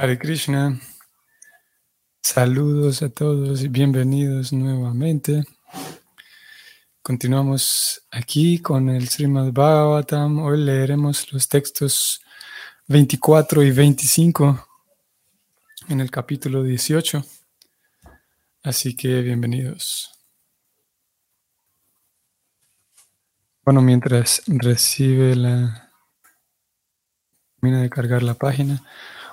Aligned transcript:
Hare 0.00 0.16
Krishna. 0.16 0.80
Saludos 2.22 3.02
a 3.02 3.08
todos 3.08 3.62
y 3.62 3.68
bienvenidos 3.68 4.52
nuevamente. 4.52 5.42
Continuamos 7.02 8.06
aquí 8.12 8.60
con 8.60 8.90
el 8.90 9.08
Srimad 9.08 9.52
Bhagavatam. 9.52 10.38
Hoy 10.38 10.58
leeremos 10.58 11.32
los 11.32 11.48
textos 11.48 12.22
24 12.86 13.64
y 13.64 13.72
25 13.72 14.68
en 15.88 16.00
el 16.00 16.12
capítulo 16.12 16.62
18. 16.62 17.24
Así 18.62 18.94
que 18.94 19.20
bienvenidos. 19.22 20.12
Bueno, 23.64 23.82
mientras 23.82 24.42
recibe 24.46 25.34
la... 25.34 25.90
termina 27.56 27.82
de 27.82 27.90
cargar 27.90 28.22
la 28.22 28.34
página. 28.34 28.80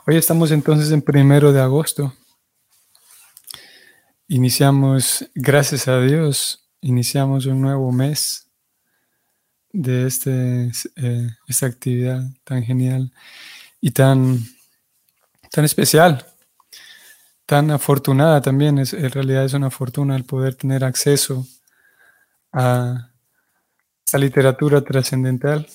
Hoy 0.07 0.17
estamos 0.17 0.51
entonces 0.51 0.91
en 0.91 1.01
primero 1.01 1.51
de 1.51 1.59
agosto. 1.59 2.13
Iniciamos, 4.27 5.27
gracias 5.33 5.87
a 5.87 5.99
Dios, 5.99 6.63
iniciamos 6.79 7.47
un 7.47 7.59
nuevo 7.59 7.91
mes 7.91 8.47
de 9.71 10.05
este, 10.05 10.71
eh, 10.97 11.29
esta 11.47 11.65
actividad 11.65 12.21
tan 12.43 12.61
genial 12.61 13.11
y 13.81 13.89
tan, 13.89 14.45
tan 15.49 15.65
especial, 15.65 16.23
tan 17.47 17.71
afortunada 17.71 18.41
también. 18.41 18.77
Es, 18.77 18.93
en 18.93 19.09
realidad 19.09 19.45
es 19.45 19.53
una 19.53 19.71
fortuna 19.71 20.15
el 20.15 20.23
poder 20.23 20.53
tener 20.53 20.83
acceso 20.83 21.47
a 22.53 23.09
esta 24.05 24.19
literatura 24.19 24.81
trascendental, 24.81 25.67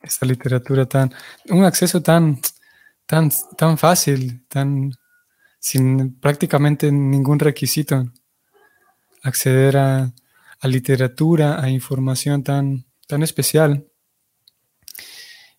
esta 0.00 0.26
literatura 0.26 0.86
tan, 0.86 1.12
un 1.48 1.64
acceso 1.64 2.00
tan 2.00 2.40
tan, 3.06 3.30
tan 3.56 3.78
fácil, 3.78 4.44
tan 4.48 4.92
sin 5.64 6.20
prácticamente 6.20 6.92
ningún 6.92 7.38
requisito, 7.38 8.12
acceder 9.22 9.78
a, 9.78 10.12
literatura, 10.62 11.62
a 11.62 11.70
información 11.70 12.42
tan, 12.42 12.84
tan 13.06 13.22
especial. 13.22 13.86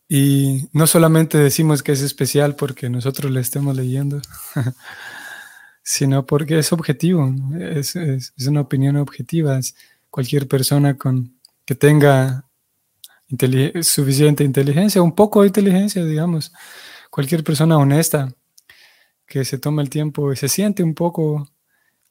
Y 0.07 0.67
no 0.73 0.85
solamente 0.85 1.39
decimos 1.39 1.81
que 1.81 1.91
es 1.91 2.01
especial 2.01 2.55
porque 2.55 2.87
nosotros 2.89 3.31
le 3.31 3.41
estemos 3.41 3.75
leyendo, 3.75 4.21
sino 5.83 6.25
porque 6.25 6.59
es 6.59 6.71
objetivo, 6.71 7.33
es, 7.59 7.95
una 8.47 8.61
opinión 8.61 8.97
objetiva. 8.97 9.59
cualquier 10.11 10.47
persona 10.47 10.97
con, 10.97 11.39
que 11.65 11.73
tenga 11.73 12.45
suficiente 13.81 14.43
inteligencia, 14.43 15.01
un 15.01 15.15
poco 15.15 15.41
de 15.41 15.47
inteligencia, 15.47 16.05
digamos, 16.05 16.53
cualquier 17.15 17.45
persona 17.45 17.77
honesta 17.77 18.27
que 19.25 19.45
se 19.45 19.57
tome 19.57 19.81
el 19.81 19.89
tiempo 19.89 20.33
y 20.33 20.35
se 20.35 20.49
siente 20.49 20.83
un 20.83 20.93
poco 20.93 21.49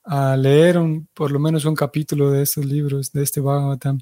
a 0.02 0.34
leer 0.34 0.78
un, 0.78 1.06
por 1.12 1.30
lo 1.30 1.38
menos 1.38 1.66
un 1.66 1.74
capítulo 1.74 2.30
de 2.30 2.42
estos 2.42 2.64
libros, 2.64 3.12
de 3.12 3.22
este 3.22 3.42
Bhagavatam, 3.42 4.00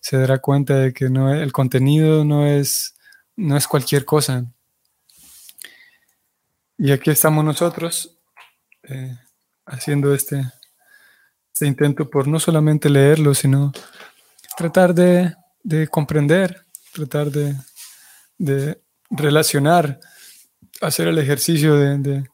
se 0.00 0.16
dará 0.16 0.38
cuenta 0.38 0.74
de 0.74 0.92
que 0.92 1.08
no, 1.08 1.32
el 1.32 1.52
contenido 1.52 2.24
no 2.24 2.48
es, 2.48 2.96
no 3.36 3.56
es 3.56 3.68
cualquier 3.68 4.04
cosa. 4.04 4.44
Y 6.78 6.90
aquí 6.90 7.10
estamos 7.10 7.44
nosotros 7.44 8.18
eh, 8.82 9.16
haciendo 9.66 10.12
este, 10.12 10.44
este, 11.52 11.64
intento 11.64 12.10
por 12.10 12.26
no 12.26 12.40
solamente 12.40 12.90
leerlo, 12.90 13.34
sino 13.34 13.72
tratar 14.56 14.94
de, 14.94 15.36
comprender, 15.92 16.66
tratar 16.92 17.30
de, 17.30 17.54
de 18.36 18.82
relacionar 19.10 20.00
hacer 20.86 21.08
el 21.08 21.18
ejercicio 21.18 21.76
de, 21.76 22.24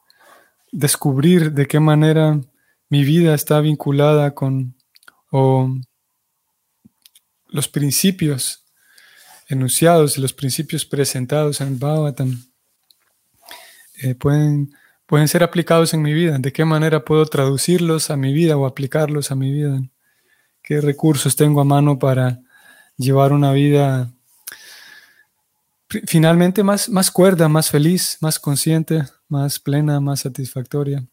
descubrir 0.71 1.51
de 1.51 1.67
qué 1.67 1.79
manera 1.79 2.39
mi 2.89 3.03
vida 3.03 3.33
está 3.33 3.59
vinculada 3.59 4.33
con 4.33 4.75
los 7.47 7.67
principios 7.67 8.65
enunciados 9.47 10.17
y 10.17 10.21
los 10.21 10.33
principios 10.33 10.85
presentados 10.85 11.59
en 11.61 11.77
Bhagavatam 11.77 12.41
eh, 14.01 14.15
pueden, 14.15 14.73
pueden 15.05 15.27
ser 15.27 15.43
aplicados 15.43 15.93
en 15.93 16.01
mi 16.01 16.13
vida. 16.13 16.37
¿De 16.39 16.53
qué 16.53 16.65
manera 16.65 17.03
puedo 17.03 17.25
traducirlos 17.25 18.09
a 18.09 18.17
mi 18.17 18.33
vida 18.33 18.57
o 18.57 18.65
aplicarlos 18.65 19.29
a 19.31 19.35
mi 19.35 19.51
vida? 19.51 19.81
¿Qué 20.63 20.79
recursos 20.79 21.35
tengo 21.35 21.61
a 21.61 21.65
mano 21.65 21.99
para 21.99 22.39
llevar 22.97 23.33
una 23.33 23.51
vida 23.51 24.13
finalmente 26.05 26.63
más, 26.63 26.89
más 26.89 27.11
cuerda, 27.11 27.49
más 27.49 27.69
feliz, 27.69 28.17
más 28.21 28.39
consciente, 28.39 29.03
más 29.27 29.59
plena, 29.59 29.99
más 29.99 30.21
satisfactoria. 30.21 31.05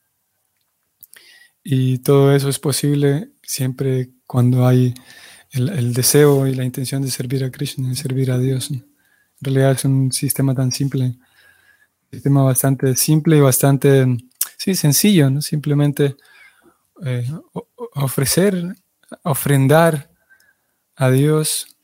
Y 1.63 1.99
todo 1.99 2.35
eso 2.35 2.49
es 2.49 2.59
posible 2.59 3.33
siempre 3.43 4.11
cuando 4.27 4.67
hay 4.67 4.95
el, 5.51 5.93
deseo 5.93 6.47
y 6.47 6.55
la 6.55 6.65
intención 6.65 7.03
de 7.03 7.11
servir 7.11 7.45
a 7.45 7.51
Krishna, 7.51 7.89
de 7.89 7.97
servir 7.97 8.31
a 8.31 8.39
Dios. 8.39 8.71
En 8.71 8.85
realidad 9.41 9.73
es 9.73 9.85
un 9.85 10.13
sistema 10.13 10.55
tan 10.55 10.73
simple, 10.73 11.05
un 11.05 11.19
sistema 12.11 12.43
bastante 12.43 12.95
simple 12.97 13.39
y 13.39 13.41
bastante, 13.41 14.07
sí, 14.57 14.75
sencillo, 14.75 15.31
¿no? 15.31 15.43
Simplemente 15.43 16.17
eh, 17.05 17.31
ofrecer, 17.95 18.77
ofrendar 19.23 20.11
a 20.97 21.11
Dios 21.11 21.78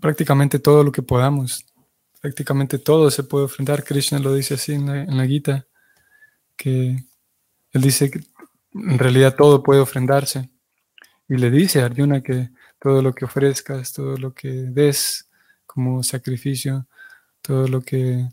prácticamente 0.00 0.58
todo 0.58 0.84
lo 0.84 0.92
que 0.92 1.02
podamos. 1.02 1.66
Prácticamente 2.20 2.78
todo 2.78 3.10
se 3.10 3.24
puede 3.24 3.46
ofrendar. 3.46 3.84
Krishna 3.84 4.18
lo 4.18 4.34
dice 4.34 4.54
así 4.54 4.74
en 4.74 5.16
la, 5.16 5.26
Gita, 5.26 5.66
que 6.56 7.04
él 7.72 7.82
dice 7.82 8.10
que 8.10 8.20
en 8.74 8.98
realidad 8.98 9.34
todo 9.36 9.62
puede 9.62 9.80
ofrendarse. 9.80 10.48
Y 11.28 11.36
le 11.36 11.50
dice 11.50 11.82
a 11.82 11.86
Arjuna 11.86 12.22
que 12.22 12.50
todo 12.78 13.02
lo 13.02 13.14
que 13.14 13.24
ofrezcas, 13.24 13.92
todo 13.92 14.16
lo 14.16 14.34
que 14.34 14.48
des 14.48 15.28
como 15.66 16.02
sacrificio, 16.02 16.86
todo 17.40 17.66
lo 17.66 17.80
que, 17.80 18.28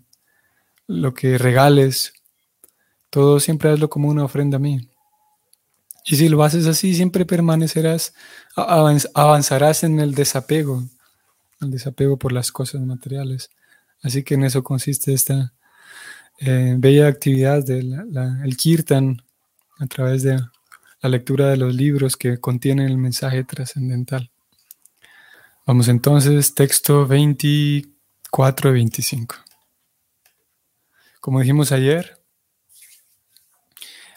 lo 0.87 1.13
que 1.13 1.37
regales, 1.37 2.13
todo 3.09 3.39
siempre 3.39 3.71
hazlo 3.71 3.89
como 3.89 4.09
una 4.09 4.23
ofrenda 4.23 4.57
a 4.57 4.59
mí. 4.59 4.89
Y 6.11 6.15
si 6.15 6.27
lo 6.27 6.43
haces 6.43 6.65
así, 6.65 6.95
siempre 6.95 7.23
permanecerás, 7.23 8.15
avanzarás 8.55 9.83
en 9.83 9.99
el 9.99 10.15
desapego, 10.15 10.83
el 11.61 11.69
desapego 11.69 12.17
por 12.17 12.31
las 12.31 12.51
cosas 12.51 12.81
materiales. 12.81 13.51
Así 14.01 14.23
que 14.23 14.33
en 14.33 14.43
eso 14.43 14.63
consiste 14.63 15.13
esta 15.13 15.53
eh, 16.39 16.73
bella 16.79 17.07
actividad 17.07 17.63
del 17.63 18.57
kirtan 18.57 19.21
a 19.77 19.85
través 19.85 20.23
de 20.23 20.39
la 20.99 21.09
lectura 21.09 21.47
de 21.51 21.57
los 21.57 21.75
libros 21.75 22.17
que 22.17 22.39
contienen 22.39 22.87
el 22.87 22.97
mensaje 22.97 23.43
trascendental. 23.43 24.31
Vamos 25.67 25.89
entonces, 25.89 26.55
texto 26.55 27.05
24 27.05 28.71
y 28.71 28.73
25. 28.73 29.35
Como 31.21 31.39
dijimos 31.41 31.71
ayer, 31.71 32.18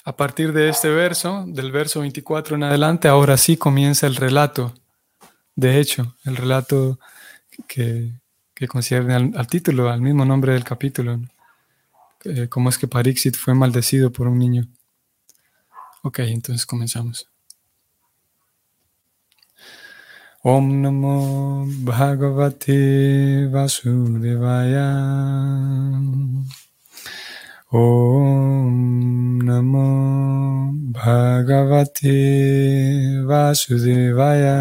a 0.04 0.16
partir 0.16 0.52
de 0.52 0.68
este 0.68 0.88
verso, 0.88 1.44
del 1.46 1.70
verso 1.70 2.00
24 2.00 2.56
en 2.56 2.64
adelante, 2.64 3.08
ahora 3.08 3.36
sí 3.36 3.56
comienza 3.56 4.06
el 4.06 4.16
relato. 4.16 4.74
De 5.54 5.78
hecho, 5.78 6.16
el 6.24 6.36
relato 6.36 6.98
que, 7.68 8.12
que 8.54 8.68
concierne 8.68 9.14
al, 9.14 9.46
título, 9.46 9.90
al 9.90 10.00
mismo 10.00 10.24
nombre 10.24 10.54
del 10.54 10.64
capítulo. 10.64 11.20
Eh, 12.24 12.48
cómo 12.48 12.68
es 12.68 12.78
que 12.78 12.88
Parixit 12.88 13.36
fue 13.36 13.54
maldecido 13.54 14.10
por 14.10 14.26
un 14.28 14.38
niño. 14.38 14.66
Ok, 16.02 16.20
entonces 16.20 16.66
comenzamos. 16.66 17.28
Om 20.42 20.82
Namo. 20.82 21.66
Om 27.74 29.40
Namo 29.40 30.76
Bhagavate 30.92 32.12
Vasudevaya. 33.24 34.60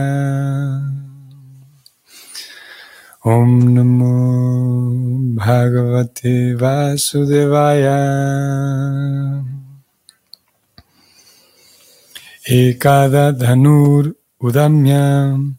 Om 3.26 3.76
Namo 3.76 5.36
Bhagavate 5.36 6.56
Vasudevaya. 6.56 8.00
Ekada 12.48 13.34
Dhanur 13.38 14.16
Udamyam 14.42 15.58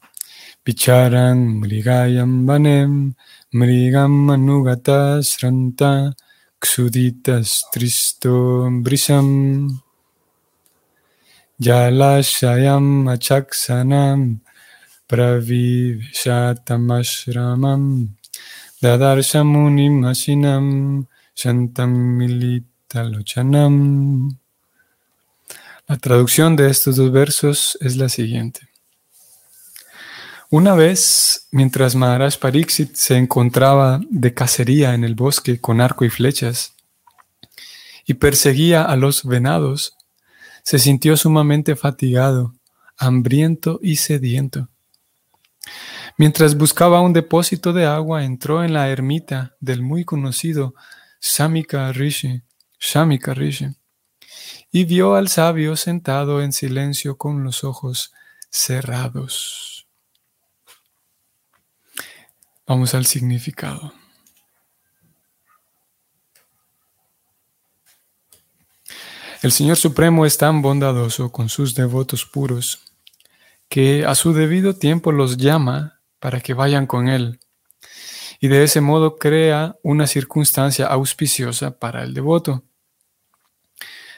Picharang 0.64 1.60
Mrigayam 1.60 2.46
Vanem 2.46 3.14
Mrigam 3.54 4.30
Anugata 4.32 5.20
Sranta 5.20 6.14
Xuditas 6.64 7.64
tristo 7.72 8.68
brisam 8.84 9.28
Jalashayam 11.60 12.86
achaksanam 13.14 14.20
Praviveshatamashramam 15.08 17.82
Dadarsamunim 18.82 19.94
asinam 20.06 21.06
Shantamilitalochanam. 21.36 23.74
La 25.88 25.96
traducción 25.98 26.56
de 26.56 26.70
estos 26.70 26.96
dos 26.96 27.12
versos 27.12 27.78
es 27.80 27.96
la 27.96 28.08
siguiente. 28.08 28.71
Una 30.54 30.74
vez, 30.74 31.48
mientras 31.50 31.94
Maharaj 31.94 32.36
Pariksit 32.36 32.94
se 32.94 33.16
encontraba 33.16 34.02
de 34.10 34.34
cacería 34.34 34.92
en 34.92 35.02
el 35.02 35.14
bosque 35.14 35.58
con 35.58 35.80
arco 35.80 36.04
y 36.04 36.10
flechas 36.10 36.74
y 38.04 38.12
perseguía 38.12 38.82
a 38.82 38.96
los 38.96 39.24
venados, 39.24 39.96
se 40.62 40.78
sintió 40.78 41.16
sumamente 41.16 41.74
fatigado, 41.74 42.52
hambriento 42.98 43.80
y 43.82 43.96
sediento. 43.96 44.68
Mientras 46.18 46.54
buscaba 46.54 47.00
un 47.00 47.14
depósito 47.14 47.72
de 47.72 47.86
agua, 47.86 48.22
entró 48.22 48.62
en 48.62 48.74
la 48.74 48.90
ermita 48.90 49.56
del 49.58 49.80
muy 49.80 50.04
conocido 50.04 50.74
Shamika 51.22 51.90
Rishi, 51.92 52.42
Shamika 52.78 53.32
Rishi, 53.32 53.68
y 54.70 54.84
vio 54.84 55.14
al 55.14 55.28
sabio 55.28 55.76
sentado 55.76 56.42
en 56.42 56.52
silencio 56.52 57.16
con 57.16 57.42
los 57.42 57.64
ojos 57.64 58.12
cerrados. 58.50 59.71
Vamos 62.66 62.94
al 62.94 63.06
significado. 63.06 63.92
El 69.42 69.50
Señor 69.50 69.76
Supremo 69.76 70.24
es 70.24 70.38
tan 70.38 70.62
bondadoso 70.62 71.32
con 71.32 71.48
sus 71.48 71.74
devotos 71.74 72.24
puros 72.24 72.80
que 73.68 74.06
a 74.06 74.14
su 74.14 74.32
debido 74.32 74.76
tiempo 74.76 75.10
los 75.10 75.36
llama 75.36 76.00
para 76.20 76.40
que 76.40 76.54
vayan 76.54 76.86
con 76.86 77.08
Él 77.08 77.40
y 78.38 78.46
de 78.46 78.62
ese 78.62 78.80
modo 78.80 79.18
crea 79.18 79.76
una 79.82 80.06
circunstancia 80.06 80.86
auspiciosa 80.86 81.78
para 81.78 82.04
el 82.04 82.14
devoto. 82.14 82.62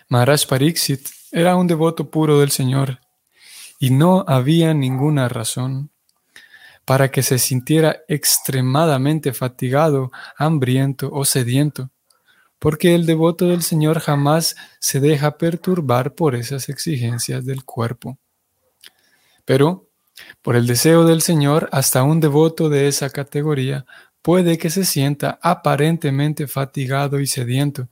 Maharaj 0.08 0.47
Pariksit 0.47 1.08
era 1.31 1.56
un 1.56 1.67
devoto 1.67 2.11
puro 2.11 2.40
del 2.40 2.50
Señor 2.50 3.00
y 3.79 3.90
no 3.90 4.25
había 4.29 4.75
ninguna 4.75 5.29
razón 5.31 5.90
para 6.85 7.11
que 7.11 7.23
se 7.23 7.39
sintiera 7.39 8.03
extremadamente 8.09 9.33
fatigado, 9.33 10.11
hambriento 10.37 11.11
o 11.13 11.25
sediento, 11.25 11.91
porque 12.59 12.95
el 12.95 13.07
devoto 13.07 13.49
del 13.49 13.63
Señor 13.63 14.01
jamás 14.01 14.57
se 14.81 15.01
deja 15.01 15.37
perturbar 15.39 16.15
por 16.15 16.35
esas 16.35 16.69
exigencias 16.69 17.45
del 17.45 17.65
cuerpo. 17.65 18.19
Pero, 19.45 19.89
por 20.43 20.57
el 20.57 20.67
deseo 20.67 21.05
del 21.05 21.23
Señor, 21.23 21.69
hasta 21.73 22.03
un 22.03 22.21
devoto 22.21 22.69
de 22.69 22.89
esa 22.89 23.11
categoría 23.11 23.85
puede 24.23 24.57
que 24.57 24.71
se 24.71 24.85
sienta 24.85 25.39
aparentemente 25.43 26.47
fatigado 26.47 27.21
y 27.21 27.27
sediento, 27.27 27.89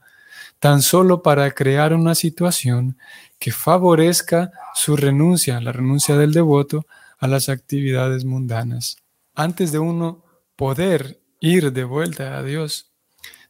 tan 0.59 0.81
solo 0.81 1.21
para 1.21 1.51
crear 1.51 1.93
una 1.93 2.15
situación 2.15 2.97
que 3.37 3.51
favorezca 3.51 4.51
su 4.73 4.95
renuncia, 4.95 5.61
la 5.61 5.71
renuncia 5.71 6.15
del 6.15 6.33
devoto, 6.33 6.85
a 7.23 7.27
las 7.27 7.47
actividades 7.47 8.25
mundanas. 8.25 8.97
Antes 9.33 9.71
de 9.71 9.79
uno 9.79 10.25
poder 10.57 11.21
ir 11.39 11.71
de 11.71 11.85
vuelta 11.85 12.37
a 12.37 12.43
Dios, 12.43 12.91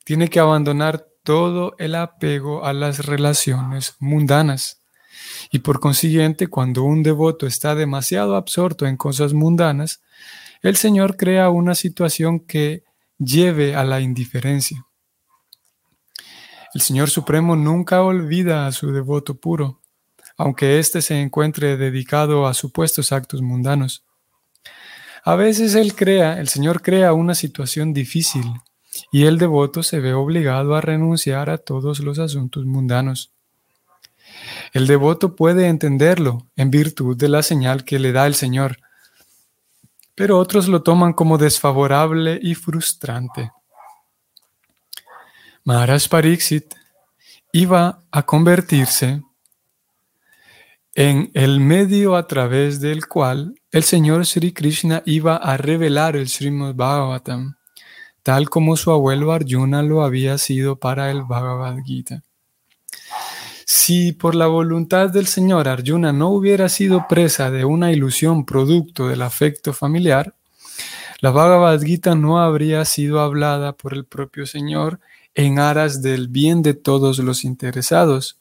tiene 0.05 0.29
que 0.29 0.39
abandonar 0.39 1.07
todo 1.23 1.73
el 1.79 1.95
apego 1.95 2.65
a 2.65 2.73
las 2.73 3.07
relaciones 3.07 3.95
mundanas. 3.97 4.83
Y 5.51 5.59
por 5.59 5.79
consiguiente, 5.79 6.45
cuando 6.49 6.83
un 6.83 7.01
devoto 7.01 7.47
está 7.47 7.73
demasiado 7.73 8.35
absorto 8.35 8.85
en 8.85 8.95
cosas 8.95 9.33
mundanas, 9.33 10.03
el 10.61 10.75
Señor 10.75 11.17
crea 11.17 11.49
una 11.49 11.73
situación 11.73 12.41
que 12.41 12.83
lleve 13.17 13.75
a 13.75 13.83
la 13.83 14.01
indiferencia. 14.01 14.85
El 16.75 16.81
Señor 16.81 17.09
Supremo 17.09 17.55
nunca 17.55 18.03
olvida 18.03 18.67
a 18.67 18.71
su 18.71 18.91
devoto 18.91 19.33
puro 19.33 19.81
aunque 20.37 20.79
éste 20.79 21.01
se 21.01 21.19
encuentre 21.19 21.77
dedicado 21.77 22.47
a 22.47 22.53
supuestos 22.53 23.11
actos 23.11 23.41
mundanos. 23.41 24.03
A 25.23 25.35
veces 25.35 25.75
él 25.75 25.95
crea, 25.95 26.39
el 26.39 26.49
Señor 26.49 26.81
crea 26.81 27.13
una 27.13 27.35
situación 27.35 27.93
difícil 27.93 28.43
y 29.11 29.25
el 29.25 29.37
devoto 29.37 29.83
se 29.83 29.99
ve 29.99 30.13
obligado 30.13 30.75
a 30.75 30.81
renunciar 30.81 31.49
a 31.49 31.57
todos 31.57 31.99
los 31.99 32.19
asuntos 32.19 32.65
mundanos. 32.65 33.31
El 34.73 34.87
devoto 34.87 35.35
puede 35.35 35.67
entenderlo 35.67 36.47
en 36.55 36.71
virtud 36.71 37.15
de 37.15 37.29
la 37.29 37.43
señal 37.43 37.85
que 37.85 37.99
le 37.99 38.11
da 38.11 38.27
el 38.27 38.35
Señor, 38.35 38.79
pero 40.15 40.37
otros 40.39 40.67
lo 40.67 40.83
toman 40.83 41.13
como 41.13 41.37
desfavorable 41.37 42.39
y 42.41 42.55
frustrante. 42.55 43.51
Maharaj 45.63 46.09
Pariksit 46.09 46.75
iba 47.51 48.03
a 48.11 48.23
convertirse 48.23 49.21
en 50.95 51.31
el 51.33 51.59
medio 51.59 52.15
a 52.15 52.27
través 52.27 52.79
del 52.79 53.07
cual 53.07 53.55
el 53.71 53.83
Señor 53.83 54.25
Sri 54.27 54.53
Krishna 54.53 55.01
iba 55.05 55.35
a 55.37 55.57
revelar 55.57 56.15
el 56.15 56.29
Srimad 56.29 56.75
Bhagavatam, 56.75 57.55
tal 58.21 58.49
como 58.49 58.77
su 58.77 58.91
abuelo 58.91 59.31
Arjuna 59.31 59.81
lo 59.81 60.03
había 60.03 60.37
sido 60.37 60.75
para 60.75 61.09
el 61.09 61.23
Bhagavad 61.23 61.77
Gita. 61.83 62.23
Si 63.65 64.11
por 64.11 64.35
la 64.35 64.45
voluntad 64.45 65.09
del 65.09 65.25
Señor 65.25 65.67
Arjuna 65.67 66.13
no 66.13 66.29
hubiera 66.29 66.69
sido 66.69 67.07
presa 67.07 67.49
de 67.49 67.65
una 67.65 67.91
ilusión 67.91 68.45
producto 68.45 69.07
del 69.07 69.23
afecto 69.23 69.73
familiar, 69.73 70.35
la 71.21 71.31
Bhagavad 71.31 71.81
Gita 71.81 72.13
no 72.13 72.39
habría 72.39 72.85
sido 72.85 73.19
hablada 73.19 73.73
por 73.73 73.93
el 73.93 74.05
propio 74.05 74.45
Señor 74.45 74.99
en 75.33 75.57
aras 75.57 76.03
del 76.03 76.27
bien 76.27 76.61
de 76.61 76.75
todos 76.75 77.17
los 77.17 77.43
interesados. 77.43 78.37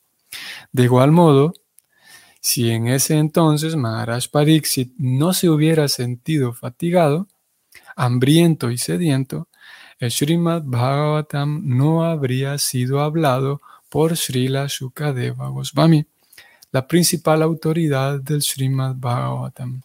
De 0.72 0.84
igual 0.84 1.12
modo, 1.12 1.54
si 2.42 2.70
en 2.70 2.88
ese 2.88 3.18
entonces 3.18 3.76
Maharaj 3.76 4.28
Pariksit 4.28 4.94
no 4.98 5.32
se 5.32 5.48
hubiera 5.48 5.86
sentido 5.86 6.52
fatigado, 6.52 7.28
hambriento 7.94 8.72
y 8.72 8.78
sediento, 8.78 9.46
el 10.00 10.10
Srimad 10.10 10.62
Bhagavatam 10.64 11.62
no 11.64 12.04
habría 12.04 12.58
sido 12.58 13.00
hablado 13.00 13.62
por 13.88 14.16
Srila 14.16 14.66
Shukadeva 14.68 15.50
Goswami, 15.50 16.04
la 16.72 16.88
principal 16.88 17.42
autoridad 17.42 18.20
del 18.20 18.42
Srimad 18.42 18.96
Bhagavatam. 18.96 19.82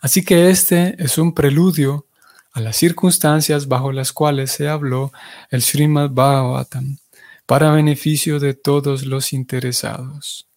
Así 0.00 0.24
que 0.24 0.50
este 0.50 0.94
es 1.02 1.18
un 1.18 1.34
preludio 1.34 2.06
a 2.52 2.60
las 2.60 2.76
circunstancias 2.76 3.66
bajo 3.66 3.90
las 3.90 4.12
cuales 4.12 4.52
se 4.52 4.68
habló 4.68 5.10
el 5.50 5.62
Srimad 5.62 6.10
Bhagavatam 6.10 6.98
para 7.44 7.72
beneficio 7.72 8.38
de 8.38 8.54
todos 8.54 9.04
los 9.04 9.32
interesados. 9.32 10.47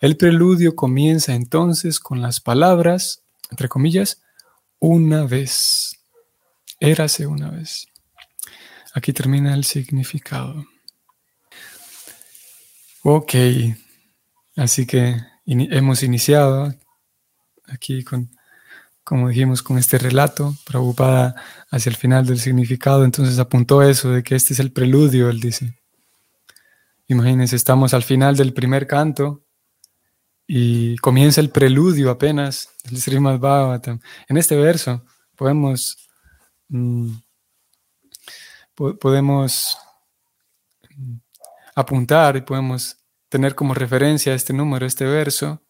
El 0.00 0.16
preludio 0.16 0.74
comienza 0.74 1.34
entonces 1.34 2.00
con 2.00 2.22
las 2.22 2.40
palabras, 2.40 3.22
entre 3.50 3.68
comillas, 3.68 4.22
una 4.78 5.24
vez. 5.24 6.00
Érase 6.80 7.26
una 7.26 7.50
vez. 7.50 7.86
Aquí 8.94 9.12
termina 9.12 9.52
el 9.52 9.64
significado. 9.64 10.64
Ok, 13.02 13.34
así 14.56 14.86
que 14.86 15.16
hemos 15.44 16.02
iniciado 16.02 16.74
aquí 17.66 18.02
con, 18.02 18.30
como 19.04 19.28
dijimos, 19.28 19.62
con 19.62 19.76
este 19.76 19.98
relato, 19.98 20.56
preocupada 20.64 21.34
hacia 21.70 21.90
el 21.90 21.96
final 21.96 22.24
del 22.24 22.40
significado, 22.40 23.04
entonces 23.04 23.38
apuntó 23.38 23.82
eso 23.82 24.10
de 24.12 24.22
que 24.22 24.34
este 24.34 24.54
es 24.54 24.60
el 24.60 24.72
preludio, 24.72 25.28
él 25.28 25.40
dice. 25.40 25.78
Imagínense, 27.06 27.56
estamos 27.56 27.92
al 27.92 28.02
final 28.02 28.36
del 28.36 28.54
primer 28.54 28.86
canto, 28.86 29.44
y 30.52 30.96
comienza 30.96 31.40
el 31.40 31.50
preludio 31.50 32.10
apenas 32.10 32.70
del 32.82 33.00
Srimad 33.00 33.38
Bhagavatam. 33.38 34.00
En 34.28 34.36
este 34.36 34.56
verso 34.56 35.04
podemos, 35.36 36.08
mm, 36.68 37.12
podemos 38.74 39.78
mm, 40.96 41.14
apuntar 41.76 42.36
y 42.36 42.40
podemos 42.40 42.96
tener 43.28 43.54
como 43.54 43.74
referencia 43.74 44.34
este 44.34 44.52
número, 44.52 44.86
este 44.86 45.04
verso, 45.04 45.62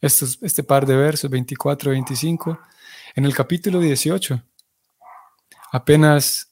estos, 0.00 0.38
este 0.40 0.62
par 0.62 0.86
de 0.86 0.94
versos, 0.94 1.28
24 1.28 1.90
y 1.90 1.94
25, 1.94 2.60
en 3.16 3.24
el 3.24 3.34
capítulo 3.34 3.80
18. 3.80 4.40
Apenas 5.72 6.48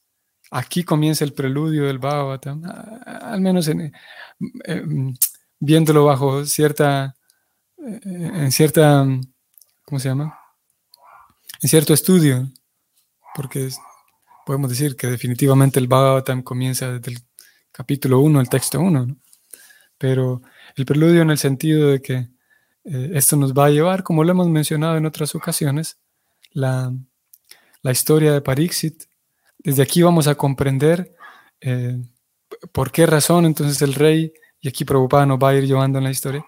aquí 0.50 0.82
comienza 0.82 1.22
el 1.22 1.34
preludio 1.34 1.84
del 1.84 2.00
Bhagavatam, 2.00 2.64
al 3.06 3.40
menos 3.40 3.68
en, 3.68 3.92
eh, 4.64 4.82
mm, 4.84 5.14
viéndolo 5.60 6.06
bajo 6.06 6.44
cierta 6.44 7.14
en 7.80 8.52
cierta, 8.52 9.06
¿cómo 9.84 9.98
se 9.98 10.08
llama? 10.08 10.38
En 11.62 11.68
cierto 11.68 11.94
estudio, 11.94 12.48
porque 13.34 13.68
podemos 14.46 14.70
decir 14.70 14.96
que 14.96 15.06
definitivamente 15.06 15.78
el 15.78 15.88
Bhagavatam 15.88 16.42
comienza 16.42 16.92
desde 16.92 17.12
el 17.12 17.18
capítulo 17.72 18.20
1, 18.20 18.40
el 18.40 18.48
texto 18.48 18.80
1, 18.80 19.16
pero 19.98 20.42
el 20.76 20.84
preludio 20.84 21.22
en 21.22 21.30
el 21.30 21.38
sentido 21.38 21.88
de 21.88 22.00
que 22.00 22.14
eh, 22.84 23.10
esto 23.14 23.36
nos 23.36 23.52
va 23.52 23.66
a 23.66 23.70
llevar, 23.70 24.02
como 24.02 24.24
lo 24.24 24.30
hemos 24.32 24.48
mencionado 24.48 24.96
en 24.96 25.06
otras 25.06 25.34
ocasiones, 25.34 25.98
la, 26.52 26.92
la 27.82 27.92
historia 27.92 28.32
de 28.32 28.40
Pariksit. 28.40 29.04
Desde 29.58 29.82
aquí 29.82 30.02
vamos 30.02 30.26
a 30.26 30.34
comprender 30.34 31.14
eh, 31.60 31.98
¿por 32.72 32.90
qué 32.90 33.06
razón 33.06 33.44
entonces 33.44 33.80
el 33.82 33.94
rey, 33.94 34.32
y 34.60 34.68
aquí 34.68 34.84
Prabhupada 34.84 35.26
nos 35.26 35.38
va 35.38 35.50
a 35.50 35.54
ir 35.54 35.66
llevando 35.66 35.98
en 35.98 36.04
la 36.04 36.10
historia, 36.10 36.44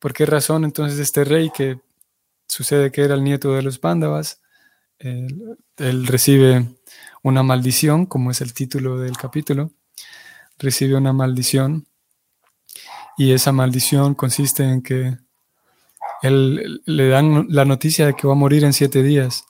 ¿por 0.00 0.12
qué 0.12 0.26
razón 0.26 0.64
entonces 0.64 0.98
este 0.98 1.24
rey 1.24 1.50
que 1.50 1.78
sucede 2.48 2.90
que 2.90 3.02
era 3.02 3.14
el 3.14 3.22
nieto 3.22 3.54
de 3.54 3.62
los 3.62 3.78
Pándavas, 3.78 4.40
él, 4.98 6.06
recibe 6.06 6.68
una 7.22 7.42
maldición, 7.42 8.06
como 8.06 8.30
es 8.30 8.40
el 8.40 8.52
título 8.52 8.98
del 8.98 9.16
capítulo, 9.16 9.70
recibe 10.58 10.96
una 10.96 11.12
maldición 11.12 11.86
y 13.16 13.32
esa 13.32 13.52
maldición 13.52 14.14
consiste 14.14 14.64
en 14.64 14.82
que 14.82 15.18
él 16.22 16.82
le 16.84 17.08
dan 17.08 17.46
la 17.48 17.64
noticia 17.64 18.06
de 18.06 18.14
que 18.14 18.26
va 18.26 18.34
a 18.34 18.36
morir 18.36 18.64
en 18.64 18.74
siete 18.74 19.02
días. 19.02 19.44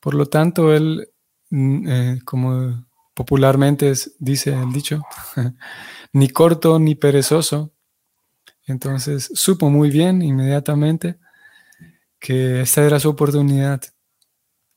Por 0.00 0.14
lo 0.14 0.26
tanto, 0.26 0.72
él, 0.72 1.10
mm, 1.50 1.88
eh, 1.88 2.20
como 2.24 2.86
popularmente 3.14 3.92
dice 4.18 4.52
el 4.52 4.72
dicho, 4.72 5.02
ni 6.12 6.28
corto 6.28 6.78
ni 6.78 6.94
perezoso. 6.94 7.72
Entonces 8.68 9.30
supo 9.34 9.70
muy 9.70 9.90
bien 9.90 10.22
inmediatamente 10.22 11.18
que 12.20 12.60
esta 12.60 12.84
era 12.84 13.00
su 13.00 13.08
oportunidad. 13.08 13.80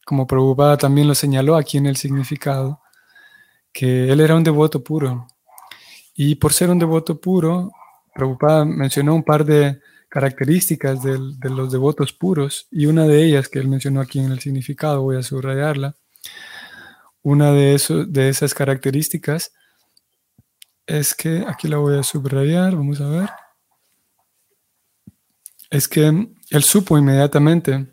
Como 0.05 0.25
preocupada 0.25 0.77
también 0.77 1.07
lo 1.07 1.15
señaló 1.15 1.55
aquí 1.55 1.77
en 1.77 1.85
el 1.85 1.97
significado, 1.97 2.81
que 3.71 4.11
él 4.11 4.19
era 4.19 4.35
un 4.35 4.43
devoto 4.43 4.83
puro. 4.83 5.27
Y 6.15 6.35
por 6.35 6.53
ser 6.53 6.69
un 6.69 6.79
devoto 6.79 7.19
puro, 7.19 7.71
Prabhupada 8.13 8.65
mencionó 8.65 9.15
un 9.15 9.23
par 9.23 9.45
de 9.45 9.79
características 10.09 11.01
de 11.03 11.49
los 11.49 11.71
devotos 11.71 12.11
puros 12.11 12.67
y 12.69 12.85
una 12.85 13.07
de 13.07 13.23
ellas 13.23 13.47
que 13.47 13.59
él 13.59 13.69
mencionó 13.69 14.01
aquí 14.01 14.19
en 14.19 14.31
el 14.31 14.39
significado, 14.39 15.01
voy 15.01 15.15
a 15.15 15.23
subrayarla, 15.23 15.95
una 17.23 17.51
de, 17.53 17.79
de 18.07 18.29
esas 18.29 18.53
características 18.53 19.53
es 20.85 21.15
que, 21.15 21.45
aquí 21.47 21.69
la 21.69 21.77
voy 21.77 21.97
a 21.97 22.03
subrayar, 22.03 22.75
vamos 22.75 22.99
a 22.99 23.07
ver, 23.07 23.29
es 25.71 25.87
que 25.87 26.27
él 26.49 26.63
supo 26.63 26.97
inmediatamente, 26.97 27.87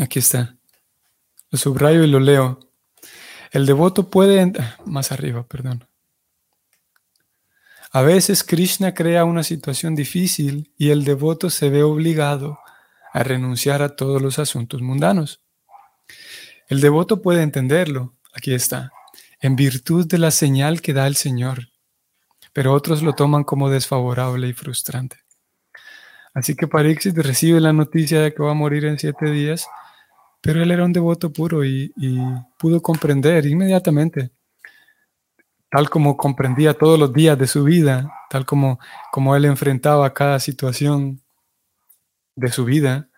aquí 0.00 0.20
está, 0.20 0.56
lo 1.50 1.58
subrayo 1.58 2.04
y 2.04 2.06
lo 2.06 2.20
leo, 2.20 2.60
el 3.50 3.64
devoto 3.66 4.10
puede, 4.10 4.52
más 4.84 5.10
arriba, 5.12 5.46
perdón. 5.46 5.88
A 7.90 8.02
veces 8.02 8.44
Krishna 8.44 8.92
crea 8.92 9.24
una 9.24 9.42
situación 9.42 9.94
difícil 9.94 10.72
y 10.76 10.90
el 10.90 11.04
devoto 11.04 11.48
se 11.48 11.70
ve 11.70 11.82
obligado 11.82 12.58
a 13.12 13.22
renunciar 13.22 13.80
a 13.80 13.96
todos 13.96 14.20
los 14.20 14.38
asuntos 14.38 14.82
mundanos. 14.82 15.42
El 16.68 16.82
devoto 16.82 17.22
puede 17.22 17.42
entenderlo, 17.42 18.14
aquí 18.34 18.52
está, 18.52 18.92
en 19.40 19.56
virtud 19.56 20.06
de 20.06 20.18
la 20.18 20.30
señal 20.30 20.82
que 20.82 20.92
da 20.92 21.06
el 21.06 21.16
Señor, 21.16 21.68
pero 22.52 22.74
otros 22.74 23.02
lo 23.02 23.14
toman 23.14 23.44
como 23.44 23.70
desfavorable 23.70 24.48
y 24.48 24.52
frustrante. 24.52 25.25
Así 26.36 26.54
que 26.54 26.68
Parixit 26.68 27.16
recibe 27.16 27.62
la 27.62 27.72
noticia 27.72 28.20
de 28.20 28.34
que 28.34 28.42
va 28.42 28.50
a 28.50 28.54
morir 28.54 28.84
en 28.84 28.98
siete 28.98 29.30
días, 29.30 29.66
pero 30.42 30.62
él 30.62 30.70
era 30.70 30.84
un 30.84 30.92
devoto 30.92 31.32
puro 31.32 31.64
y, 31.64 31.94
pudo 32.58 32.82
comprender 32.82 33.46
inmediatamente 33.46 34.30
tal 35.70 35.88
como 35.88 36.16
comprendía 36.16 36.74
todos 36.74 36.98
los 36.98 37.12
días 37.12 37.38
de 37.38 37.46
su 37.46 37.64
vida, 37.64 38.10
tal 38.28 38.44
como, 38.44 38.78
como 39.10 39.34
él 39.34 39.46
enfrentaba 39.46 40.12
cada 40.12 40.38
situación 40.38 41.22
de 42.34 42.48
su 42.48 42.66
vida, 42.66 43.08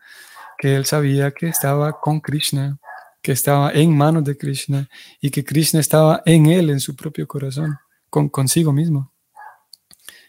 que 0.56 0.76
él 0.76 0.86
sabía 0.86 1.32
que 1.32 1.48
estaba 1.48 2.00
con 2.00 2.20
Krishna, 2.20 2.78
que 3.20 3.32
estaba 3.32 3.72
en 3.72 3.96
manos 3.96 4.24
de 4.24 4.36
Krishna 4.36 4.88
y 5.20 5.30
que 5.30 5.44
Krishna 5.44 5.80
estaba 5.80 6.22
en 6.24 6.46
él, 6.46 6.70
en 6.70 6.78
su 6.78 6.94
propio 6.94 7.26
corazón, 7.26 7.78
con 8.10 8.28
consigo 8.28 8.72
mismo. 8.72 9.12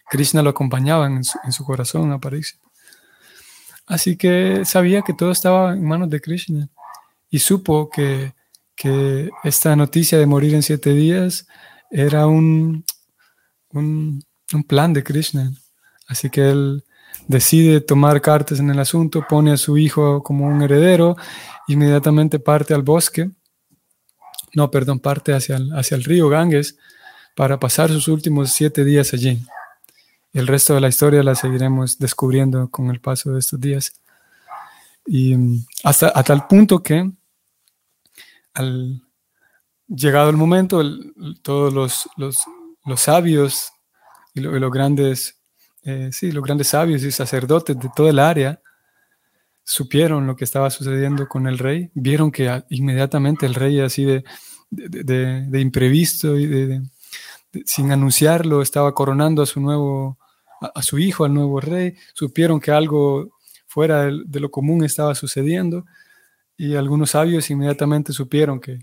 Krishna 0.09 0.41
lo 0.41 0.49
acompañaba 0.49 1.05
en 1.05 1.23
su, 1.23 1.63
corazón 1.63 2.11
a 2.11 2.19
Así 3.89 4.15
que 4.17 4.65
sabía 4.65 5.01
que 5.01 5.13
todo 5.13 5.31
estaba 5.31 5.73
en 5.73 5.83
manos 5.83 6.11
de 6.11 6.21
Krishna 6.21 6.69
y 7.27 7.39
supo 7.39 7.89
que, 7.89 8.33
que 8.75 9.31
esta 9.43 9.75
noticia 9.75 10.19
de 10.19 10.27
morir 10.27 10.53
en 10.53 10.61
siete 10.61 10.93
días 10.93 11.47
era 11.89 12.27
un, 12.27 12.85
un, 13.71 14.23
plan 14.67 14.93
de 14.93 15.03
Krishna. 15.03 15.51
Así 16.07 16.29
que 16.29 16.51
él 16.51 16.83
decide 17.27 17.81
tomar 17.81 18.21
cartas 18.21 18.59
en 18.59 18.69
el 18.69 18.77
asunto, 18.77 19.25
pone 19.27 19.53
a 19.53 19.57
su 19.57 19.75
hijo 19.75 20.21
como 20.21 20.45
un 20.45 20.61
heredero, 20.61 21.17
inmediatamente 21.67 22.37
parte 22.37 22.75
al 22.75 22.83
bosque, 22.83 23.31
no, 24.53 24.69
perdón, 24.69 24.99
parte 24.99 25.33
hacia 25.33 25.57
el, 25.57 25.73
hacia 25.73 25.97
el 25.97 26.03
río 26.03 26.29
Ganges 26.29 26.77
para 27.35 27.59
pasar 27.59 27.89
sus 27.89 28.07
últimos 28.07 28.51
siete 28.51 28.85
días 28.85 29.13
allí. 29.13 29.43
El 30.33 30.47
resto 30.47 30.73
de 30.75 30.81
la 30.81 30.89
historia 30.89 31.23
la 31.23 31.35
seguiremos 31.35 31.97
descubriendo 31.97 32.69
con 32.69 32.89
el 32.89 32.99
paso 33.01 33.31
de 33.31 33.39
estos 33.39 33.59
días. 33.59 33.93
Y 35.05 35.35
mm, 35.35 35.65
hasta 35.83 36.11
a 36.13 36.23
tal 36.23 36.47
punto 36.47 36.83
que 36.83 37.11
al, 38.53 39.01
llegado 39.89 40.29
el 40.29 40.37
momento, 40.37 40.81
todos 41.41 41.73
los, 41.73 42.09
los, 42.15 42.45
los, 42.85 43.01
sabios 43.01 43.71
y, 44.33 44.41
los 44.41 44.71
grandes, 44.71 45.39
eh, 45.83 46.09
sí, 46.11 46.31
los 46.31 46.43
grandes 46.43 46.67
sabios 46.67 47.03
y 47.03 47.11
sacerdotes 47.11 47.77
de 47.79 47.89
toda 47.95 48.11
el 48.11 48.19
área 48.19 48.61
supieron 49.63 50.27
lo 50.27 50.35
que 50.35 50.45
estaba 50.45 50.69
sucediendo 50.69 51.27
con 51.27 51.47
el 51.47 51.57
rey, 51.57 51.91
vieron 51.93 52.31
que 52.31 52.63
inmediatamente 52.69 53.45
el 53.45 53.55
rey 53.55 53.79
así 53.79 54.03
de, 54.03 54.23
de, 54.71 55.45
de, 55.47 55.61
imprevisto 55.61 56.37
y 56.37 56.47
sin 57.65 57.91
anunciarlo 57.91 58.61
estaba 58.61 58.93
coronando 58.93 59.41
a 59.41 59.45
su 59.45 59.59
nuevo, 59.59 60.17
a, 60.61 60.81
su 60.81 60.99
hijo, 60.99 61.25
al 61.25 61.33
nuevo 61.33 61.59
rey, 61.59 61.95
supieron 62.13 62.59
que 62.59 62.71
algo 62.71 63.37
fuera 63.67 64.05
de 64.05 64.39
lo 64.39 64.51
común 64.51 64.83
estaba 64.83 65.15
sucediendo 65.15 65.85
y 66.57 66.75
algunos 66.75 67.11
sabios 67.11 67.49
inmediatamente 67.49 68.11
supieron 68.13 68.59
que, 68.59 68.79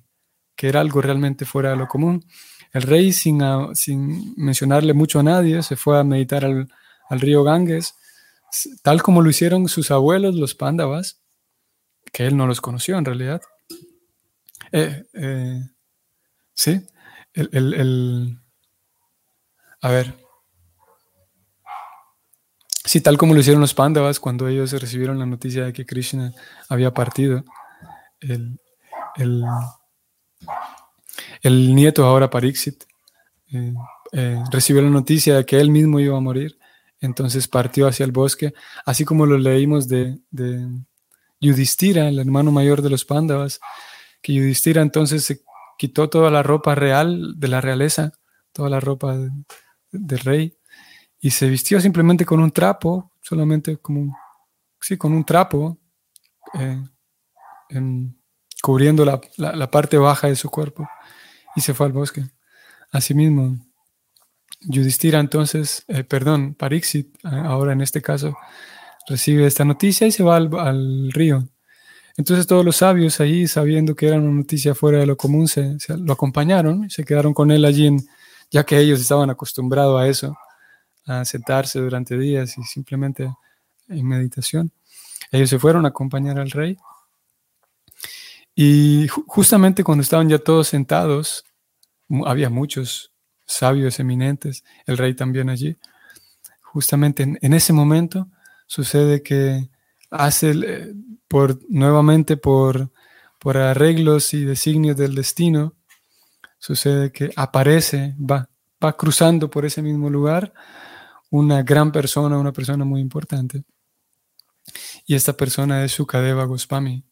que 0.56 0.68
era 0.68 0.80
algo 0.80 1.00
realmente 1.02 1.44
fuera 1.44 1.70
de 1.70 1.76
lo 1.76 1.86
común. 1.86 2.24
El 2.72 2.82
rey, 2.82 3.12
sin, 3.12 3.40
sin 3.74 4.34
mencionarle 4.36 4.94
mucho 4.94 5.20
a 5.20 5.22
nadie, 5.22 5.62
se 5.62 5.76
fue 5.76 5.98
a 5.98 6.04
meditar 6.04 6.44
al, 6.44 6.68
río 7.10 7.44
Ganges, 7.44 7.94
tal 8.82 9.02
como 9.02 9.22
lo 9.22 9.30
hicieron 9.30 9.68
sus 9.68 9.90
abuelos, 9.90 10.34
los 10.34 10.54
pándavas, 10.54 11.22
que 12.12 12.26
él 12.26 12.36
no 12.36 12.46
los 12.46 12.60
conoció 12.60 12.98
en 12.98 13.04
realidad. 13.04 13.42
Eh, 14.72 15.04
eh, 15.12 15.60
sí, 16.54 16.80
el, 17.34 18.40
a 19.86 19.90
ver. 19.90 20.14
Sí, 22.84 23.00
tal 23.00 23.18
como 23.18 23.34
lo 23.34 23.40
hicieron 23.40 23.60
los 23.60 23.74
pándavas 23.74 24.20
cuando 24.20 24.48
ellos 24.48 24.72
recibieron 24.72 25.18
la 25.18 25.26
noticia 25.26 25.64
de 25.64 25.72
que 25.72 25.86
Krishna 25.86 26.32
había 26.68 26.92
partido. 26.92 27.44
el, 28.20 28.58
el 31.42 31.74
nieto 31.74 32.04
ahora 32.04 32.30
Parixit 32.30 32.84
eh, 33.52 33.74
eh, 34.12 34.42
recibió 34.50 34.82
la 34.82 34.90
noticia 34.90 35.36
de 35.36 35.46
que 35.46 35.60
él 35.60 35.70
mismo 35.70 36.00
iba 36.00 36.16
a 36.16 36.20
morir, 36.20 36.58
entonces 37.00 37.48
partió 37.48 37.86
hacia 37.86 38.04
el 38.04 38.12
bosque, 38.12 38.54
así 38.84 39.04
como 39.04 39.26
lo 39.26 39.38
leímos 39.38 39.88
de, 39.88 40.18
de 40.30 40.66
Yudhishthira, 41.40 42.08
el 42.08 42.18
hermano 42.18 42.50
mayor 42.50 42.82
de 42.82 42.90
los 42.90 43.04
Pándavas, 43.04 43.60
que 44.22 44.34
Yudhishthira 44.34 44.82
entonces 44.82 45.24
se 45.24 45.40
quitó 45.78 46.08
toda 46.08 46.30
la 46.30 46.42
ropa 46.42 46.74
real 46.74 47.34
de 47.38 47.48
la 47.48 47.60
realeza, 47.60 48.12
toda 48.52 48.70
la 48.70 48.80
ropa 48.80 49.16
del 49.90 50.18
rey, 50.20 50.58
y 51.20 51.30
se 51.30 51.48
vistió 51.48 51.80
simplemente 51.80 52.24
con 52.24 52.40
un 52.40 52.50
trapo, 52.50 53.12
solamente 53.20 53.78
como, 53.78 54.16
sí, 54.80 54.96
con 54.96 55.12
un 55.12 55.24
trapo, 55.24 55.78
eh, 56.54 56.82
cubriendo 58.62 59.04
la, 59.04 59.70
parte 59.70 59.98
baja 59.98 60.28
de 60.28 60.36
su 60.36 60.50
cuerpo 60.50 60.88
y 61.54 61.60
se 61.60 61.74
fue 61.74 61.86
al 61.86 61.92
bosque. 61.92 62.24
Asimismo, 62.92 63.56
Yudhishthira 64.60 65.20
entonces, 65.20 65.84
eh, 65.88 66.04
perdón, 66.04 66.54
Parixit, 66.54 67.16
ahora 67.24 67.72
en 67.72 67.80
este 67.80 68.02
caso, 68.02 68.36
recibe 69.08 69.46
esta 69.46 69.64
noticia 69.64 70.06
y 70.06 70.12
se 70.12 70.22
va 70.22 70.36
al, 70.36 71.12
río. 71.12 71.48
Entonces 72.16 72.46
todos 72.46 72.64
los 72.64 72.76
sabios 72.76 73.20
ahí, 73.20 73.46
sabiendo 73.46 73.94
que 73.94 74.08
era 74.08 74.16
una 74.16 74.32
noticia 74.32 74.74
fuera 74.74 74.98
de 74.98 75.06
lo 75.06 75.16
común, 75.16 75.48
se, 75.48 75.76
lo 75.98 76.12
acompañaron 76.12 76.84
y 76.84 76.90
se 76.90 77.04
quedaron 77.04 77.34
con 77.34 77.50
él 77.50 77.64
allí, 77.64 77.94
ya 78.50 78.64
que 78.64 78.78
ellos 78.78 79.00
estaban 79.00 79.30
acostumbrados 79.30 80.00
a 80.00 80.06
eso, 80.06 80.36
a 81.06 81.24
sentarse 81.24 81.80
durante 81.80 82.18
días 82.18 82.56
y 82.58 82.62
simplemente 82.64 83.32
en 83.88 84.06
meditación. 84.06 84.72
Ellos 85.30 85.50
se 85.50 85.58
fueron 85.58 85.84
a 85.84 85.88
acompañar 85.88 86.38
al 86.38 86.50
rey 86.50 86.76
y 88.58 89.06
justamente 89.26 89.84
cuando 89.84 90.00
estaban 90.00 90.30
ya 90.30 90.38
todos 90.38 90.68
sentados, 90.68 91.44
había 92.24 92.48
muchos 92.48 93.12
sabios 93.44 94.00
eminentes, 94.00 94.64
el 94.86 94.96
rey 94.96 95.14
también 95.14 95.50
allí. 95.50 95.76
Justamente 96.62 97.22
en, 97.22 97.52
ese 97.52 97.74
momento 97.74 98.28
sucede 98.66 99.22
que 99.22 99.68
hace 100.10 100.52
eh, 100.52 100.94
por 101.28 101.60
nuevamente 101.68 102.38
por, 102.38 102.90
por 103.38 103.58
arreglos 103.58 104.32
y 104.32 104.46
designios 104.46 104.96
del 104.96 105.14
destino, 105.14 105.75
sucede 106.58 107.12
que 107.12 107.30
aparece, 107.36 108.14
va, 108.18 108.48
va 108.82 108.96
cruzando 108.96 109.50
por 109.50 109.64
ese 109.64 109.82
mismo 109.82 110.10
lugar 110.10 110.52
una 111.30 111.62
gran 111.62 111.92
persona, 111.92 112.38
una 112.38 112.52
persona 112.52 112.84
muy 112.84 113.00
importante. 113.00 113.64
Y 115.06 115.14
esta 115.14 115.36
persona 115.36 115.84
es 115.84 115.92
Sukadeva 115.92 116.44
Goswami. 116.44 117.04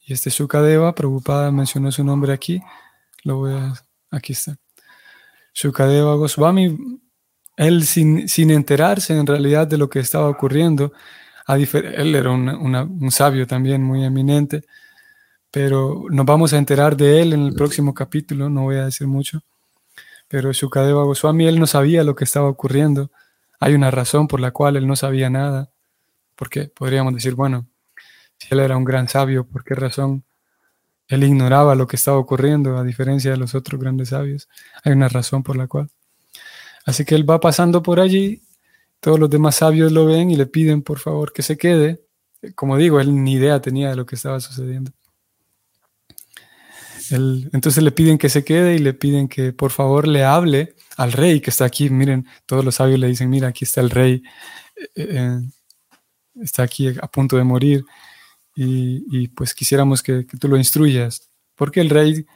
Y 0.00 0.12
este 0.12 0.30
Sukadeva, 0.30 0.94
preocupada, 0.94 1.50
mencionó 1.50 1.92
su 1.92 2.04
nombre 2.04 2.32
aquí, 2.32 2.60
lo 3.24 3.36
voy 3.38 3.54
a, 3.54 3.74
aquí 4.10 4.32
está. 4.32 4.56
Sukadeva 5.52 6.14
Goswami, 6.14 7.00
él 7.56 7.84
sin, 7.84 8.28
sin 8.28 8.50
enterarse 8.50 9.16
en 9.16 9.26
realidad 9.26 9.66
de 9.66 9.78
lo 9.78 9.88
que 9.88 9.98
estaba 9.98 10.28
ocurriendo, 10.28 10.92
a 11.46 11.56
él 11.56 12.14
era 12.14 12.30
un 12.30 13.10
sabio 13.10 13.46
también 13.46 13.82
muy 13.82 14.04
eminente, 14.04 14.64
pero 15.50 16.04
nos 16.10 16.26
vamos 16.26 16.52
a 16.52 16.58
enterar 16.58 16.96
de 16.96 17.22
él 17.22 17.32
en 17.32 17.46
el 17.46 17.54
próximo 17.54 17.94
capítulo, 17.94 18.50
no 18.50 18.62
voy 18.64 18.76
a 18.76 18.84
decir 18.84 19.06
mucho. 19.06 19.42
Pero 20.28 20.52
Shukadeva 20.52 21.04
Goswami, 21.04 21.46
él 21.46 21.58
no 21.58 21.66
sabía 21.66 22.04
lo 22.04 22.14
que 22.14 22.24
estaba 22.24 22.48
ocurriendo. 22.48 23.10
Hay 23.60 23.74
una 23.74 23.90
razón 23.90 24.28
por 24.28 24.40
la 24.40 24.50
cual 24.50 24.76
él 24.76 24.86
no 24.86 24.94
sabía 24.94 25.30
nada. 25.30 25.70
Porque 26.36 26.64
podríamos 26.66 27.14
decir, 27.14 27.34
bueno, 27.34 27.66
si 28.36 28.48
él 28.50 28.60
era 28.60 28.76
un 28.76 28.84
gran 28.84 29.08
sabio, 29.08 29.44
¿por 29.44 29.64
qué 29.64 29.74
razón 29.74 30.22
él 31.08 31.24
ignoraba 31.24 31.74
lo 31.74 31.86
que 31.86 31.96
estaba 31.96 32.18
ocurriendo 32.18 32.76
a 32.76 32.84
diferencia 32.84 33.30
de 33.30 33.38
los 33.38 33.54
otros 33.54 33.80
grandes 33.80 34.10
sabios? 34.10 34.48
Hay 34.84 34.92
una 34.92 35.08
razón 35.08 35.42
por 35.42 35.56
la 35.56 35.66
cual. 35.66 35.88
Así 36.84 37.04
que 37.06 37.14
él 37.14 37.28
va 37.28 37.40
pasando 37.40 37.82
por 37.82 38.00
allí, 38.00 38.42
todos 39.00 39.18
los 39.18 39.30
demás 39.30 39.56
sabios 39.56 39.92
lo 39.92 40.04
ven 40.06 40.30
y 40.30 40.36
le 40.36 40.46
piden 40.46 40.82
por 40.82 40.98
favor 40.98 41.32
que 41.32 41.42
se 41.42 41.56
quede. 41.56 42.02
Como 42.54 42.76
digo, 42.76 43.00
él 43.00 43.24
ni 43.24 43.32
idea 43.32 43.60
tenía 43.60 43.90
de 43.90 43.96
lo 43.96 44.06
que 44.06 44.16
estaba 44.16 44.40
sucediendo 44.40 44.92
entonces 47.10 47.82
le 47.82 47.92
piden 47.92 48.18
que 48.18 48.28
se 48.28 48.44
quede 48.44 48.74
y 48.74 48.78
le 48.78 48.94
piden 48.94 49.28
que 49.28 49.52
por 49.52 49.70
favor 49.70 50.06
le 50.06 50.24
hable 50.24 50.74
al 50.96 51.12
rey 51.12 51.40
que 51.40 51.50
está 51.50 51.64
aquí. 51.64 51.90
Miren, 51.90 52.26
todos 52.46 52.64
los 52.64 52.76
sabios 52.76 52.98
le 52.98 53.08
dicen, 53.08 53.30
mira, 53.30 53.48
aquí 53.48 53.64
está 53.64 53.80
el 53.80 53.90
rey, 53.90 54.22
eh, 54.76 54.90
eh, 54.96 55.40
está 56.42 56.62
aquí 56.64 56.88
a 56.88 57.06
punto 57.06 57.36
de 57.36 57.44
morir 57.44 57.84
y, 58.54 59.28
pues 59.28 59.54
quisiéramos 59.54 60.02
que, 60.02 60.24
tú 60.24 60.48
lo 60.48 60.56
instruyas. 60.56 61.30
Porque 61.54 61.80
el 61.80 61.90
rey 61.90 62.26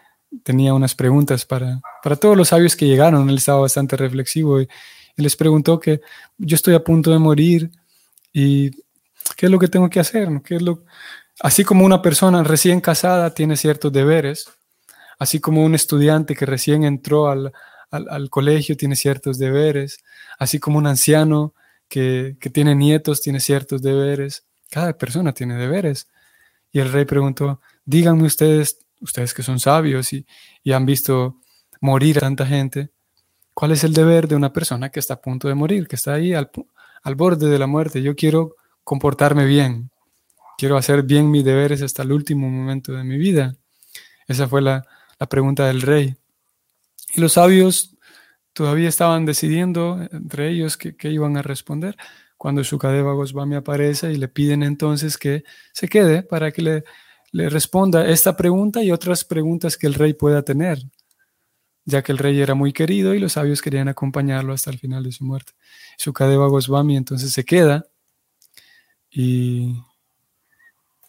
tenía 0.44 0.72
unas 0.74 0.94
preguntas 0.94 1.44
para, 1.44 1.80
para 2.02 2.16
todos 2.16 2.36
los 2.36 2.48
sabios 2.48 2.76
que 2.76 2.86
llegaron, 2.86 3.28
él 3.28 3.36
estaba 3.36 3.60
bastante 3.60 3.96
reflexivo 3.96 4.60
y, 4.60 4.68
les 5.16 5.36
preguntó 5.36 5.78
que 5.78 6.00
yo 6.38 6.54
estoy 6.54 6.74
a 6.74 6.82
punto 6.82 7.10
de 7.10 7.18
morir 7.18 7.70
y 8.32 8.70
qué 9.36 9.44
es 9.44 9.50
lo 9.50 9.58
que 9.58 9.68
tengo 9.68 9.90
que 9.90 10.00
hacer, 10.00 10.28
¿Qué 10.42 10.56
es 10.56 10.62
lo, 10.62 10.84
Así 11.40 11.64
como 11.64 11.84
una 11.84 12.02
persona 12.02 12.42
recién 12.42 12.80
casada 12.80 13.34
tiene 13.34 13.56
ciertos 13.56 13.92
deberes, 13.92 14.46
así 15.22 15.38
como 15.38 15.64
un 15.64 15.76
estudiante 15.76 16.34
que 16.34 16.46
recién 16.46 16.82
entró 16.82 17.28
al, 17.30 17.52
colegio 18.30 18.76
tiene 18.76 18.96
ciertos 18.96 19.38
deberes, 19.38 19.98
así 20.36 20.58
como 20.58 20.78
un 20.78 20.86
anciano 20.88 21.54
que, 21.88 22.36
tiene 22.52 22.74
nietos 22.74 23.20
tiene 23.20 23.38
ciertos 23.38 23.82
deberes, 23.82 24.44
cada 24.68 24.96
persona 24.98 25.32
tiene 25.32 25.56
deberes. 25.56 26.08
Y 26.72 26.80
el 26.80 26.90
rey 26.90 27.04
preguntó, 27.04 27.60
díganme 27.84 28.24
ustedes, 28.24 28.78
ustedes 29.00 29.32
que 29.32 29.44
son 29.44 29.60
sabios 29.60 30.12
y, 30.12 30.26
han 30.72 30.86
visto 30.86 31.36
morir 31.80 32.16
a 32.18 32.22
tanta 32.22 32.44
gente, 32.44 32.90
¿cuál 33.54 33.70
es 33.70 33.84
el 33.84 33.92
deber 33.92 34.26
de 34.26 34.34
una 34.34 34.52
persona 34.52 34.88
que 34.88 34.98
está 34.98 35.14
a 35.14 35.20
punto 35.20 35.46
de 35.46 35.54
morir, 35.54 35.86
que 35.86 35.96
está 35.96 36.14
ahí 36.14 36.34
al, 36.34 36.50
al 37.04 37.14
borde 37.14 37.48
de 37.48 37.58
la 37.60 37.68
muerte? 37.68 38.02
Yo 38.02 38.16
quiero 38.16 38.56
comportarme 38.82 39.44
bien, 39.44 39.90
quiero 40.58 40.76
hacer 40.76 41.04
bien 41.04 41.30
mis 41.30 41.44
deberes 41.44 41.80
hasta 41.82 42.02
el 42.02 42.10
último 42.10 42.50
momento 42.50 42.92
de 42.92 43.04
mi 43.04 43.18
vida. 43.18 43.54
Esa 44.26 44.48
fue 44.48 44.62
la, 44.62 44.86
la 45.22 45.28
pregunta 45.28 45.68
del 45.68 45.82
rey. 45.82 46.16
Y 47.14 47.20
los 47.20 47.34
sabios 47.34 47.96
todavía 48.52 48.88
estaban 48.88 49.24
decidiendo 49.24 50.00
entre 50.10 50.50
ellos 50.50 50.76
qué, 50.76 50.96
iban 51.12 51.36
a 51.36 51.42
responder 51.42 51.96
cuando 52.36 52.64
Sukadeva 52.64 53.12
Goswami 53.12 53.54
aparece 53.54 54.12
y 54.12 54.16
le 54.16 54.26
piden 54.26 54.64
entonces 54.64 55.16
que 55.16 55.44
se 55.72 55.86
quede 55.86 56.24
para 56.24 56.50
que 56.50 56.62
le, 56.62 56.84
le 57.30 57.48
responda 57.48 58.04
esta 58.08 58.36
pregunta 58.36 58.82
y 58.82 58.90
otras 58.90 59.24
preguntas 59.24 59.76
que 59.76 59.86
el 59.86 59.94
rey 59.94 60.12
pueda 60.12 60.42
tener, 60.42 60.82
ya 61.84 62.02
que 62.02 62.10
el 62.10 62.18
rey 62.18 62.40
era 62.40 62.56
muy 62.56 62.72
querido 62.72 63.14
y 63.14 63.20
los 63.20 63.34
sabios 63.34 63.62
querían 63.62 63.86
acompañarlo 63.86 64.52
hasta 64.52 64.70
el 64.70 64.80
final 64.80 65.04
de 65.04 65.12
su 65.12 65.24
muerte. 65.24 65.52
Sukadeva 65.98 66.48
Goswami 66.48 66.96
entonces 66.96 67.32
se 67.32 67.44
queda 67.44 67.86
y, 69.08 69.76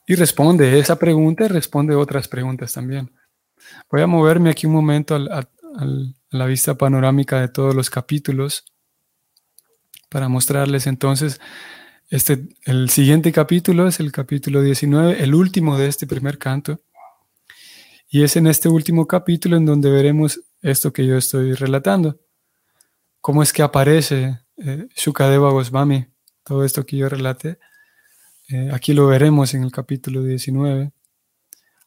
y 0.06 0.14
responde 0.14 0.78
esa 0.78 1.00
pregunta 1.00 1.46
y 1.46 1.48
responde 1.48 1.96
otras 1.96 2.28
preguntas 2.28 2.72
también. 2.74 3.10
Voy 3.90 4.02
a 4.02 4.08
moverme 4.08 4.50
aquí 4.50 4.68
un 4.68 4.74
momento 4.74 5.16
a 5.16 5.48
la 6.30 6.46
vista 6.46 6.76
panorámica 6.76 7.40
de 7.40 7.48
todos 7.48 7.76
los 7.76 7.90
capítulos 7.90 8.66
para 10.10 10.30
mostrarles 10.30 10.86
entonces 10.86 11.40
este, 12.14 12.48
el 12.66 12.92
siguiente 12.92 13.32
capítulo 13.32 13.88
es 13.88 14.00
el 14.00 14.12
capítulo 14.12 14.62
19, 14.62 15.24
el 15.24 15.34
último 15.34 15.80
de 15.80 15.88
este 15.88 16.06
primer 16.06 16.38
canto. 16.38 16.80
Y 18.08 18.22
es 18.22 18.36
en 18.36 18.46
este 18.46 18.70
último 18.70 19.08
capítulo 19.08 19.58
en 19.58 19.66
donde 19.66 19.90
veremos 19.90 20.40
esto 20.62 20.94
que 20.94 21.08
yo 21.08 21.18
estoy 21.18 21.54
relatando. 21.54 22.20
Cómo 23.20 23.42
es 23.42 23.52
que 23.52 23.64
aparece 23.64 24.42
eh, 24.58 24.88
Shukadeva 24.96 25.50
Goswami, 25.50 26.06
todo 26.44 26.64
esto 26.64 26.86
que 26.86 26.98
yo 26.98 27.10
relaté. 27.10 27.58
Eh, 28.48 28.70
aquí 28.72 28.94
lo 28.94 29.08
veremos 29.08 29.56
en 29.56 29.64
el 29.64 29.72
capítulo 29.72 30.22
19. 30.22 30.92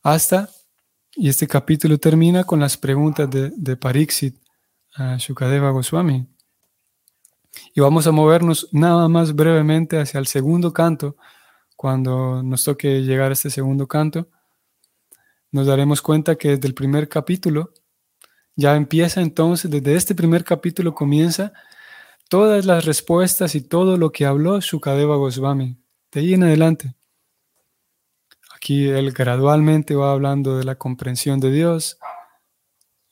Hasta 0.02 0.50
y 1.16 1.28
este 1.28 1.46
capítulo 1.46 1.98
termina 1.98 2.44
con 2.44 2.60
las 2.60 2.76
preguntas 2.76 3.28
de, 3.30 3.50
de 3.56 3.76
Pariksit 3.76 4.36
a 4.94 5.16
Shukadeva 5.16 5.70
Goswami. 5.70 6.26
Y 7.74 7.80
vamos 7.80 8.06
a 8.06 8.12
movernos 8.12 8.68
nada 8.72 9.08
más 9.08 9.34
brevemente 9.34 9.98
hacia 9.98 10.18
el 10.18 10.26
segundo 10.26 10.72
canto. 10.72 11.16
Cuando 11.74 12.42
nos 12.42 12.64
toque 12.64 13.02
llegar 13.02 13.30
a 13.30 13.32
este 13.32 13.50
segundo 13.50 13.86
canto, 13.86 14.28
nos 15.50 15.66
daremos 15.66 16.02
cuenta 16.02 16.36
que 16.36 16.50
desde 16.50 16.68
el 16.68 16.74
primer 16.74 17.08
capítulo 17.08 17.72
ya 18.54 18.74
empieza 18.74 19.20
entonces, 19.20 19.70
desde 19.70 19.94
este 19.94 20.14
primer 20.14 20.44
capítulo 20.44 20.94
comienza 20.94 21.52
todas 22.28 22.64
las 22.64 22.84
respuestas 22.84 23.54
y 23.54 23.60
todo 23.60 23.96
lo 23.96 24.10
que 24.12 24.26
habló 24.26 24.60
Shukadeva 24.60 25.16
Goswami. 25.16 25.78
De 26.12 26.20
ahí 26.20 26.34
en 26.34 26.44
adelante. 26.44 26.95
Aquí 28.56 28.88
él 28.88 29.12
gradualmente 29.12 29.94
va 29.94 30.12
hablando 30.12 30.56
de 30.56 30.64
la 30.64 30.76
comprensión 30.76 31.40
de 31.40 31.52
Dios. 31.52 31.98